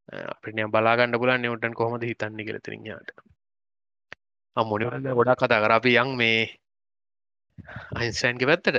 අපිට 0.08 0.58
බලාගන්න 0.74 1.20
පුලන් 1.20 1.40
නිවටන් 1.42 1.74
කොහොමද 1.74 2.02
හිතන්නේ 2.04 2.46
කියල 2.46 2.58
තිරියාට 2.60 3.08
අම්මොනි 4.56 4.84
ගොඩක් 5.18 5.40
කතා 5.40 5.62
කර. 5.62 5.72
අපි 5.72 5.92
යන් 5.96 6.10
මේ 6.16 6.40
අයින්ස්ටන්ගේ 7.98 8.48
පැත්තට. 8.50 8.76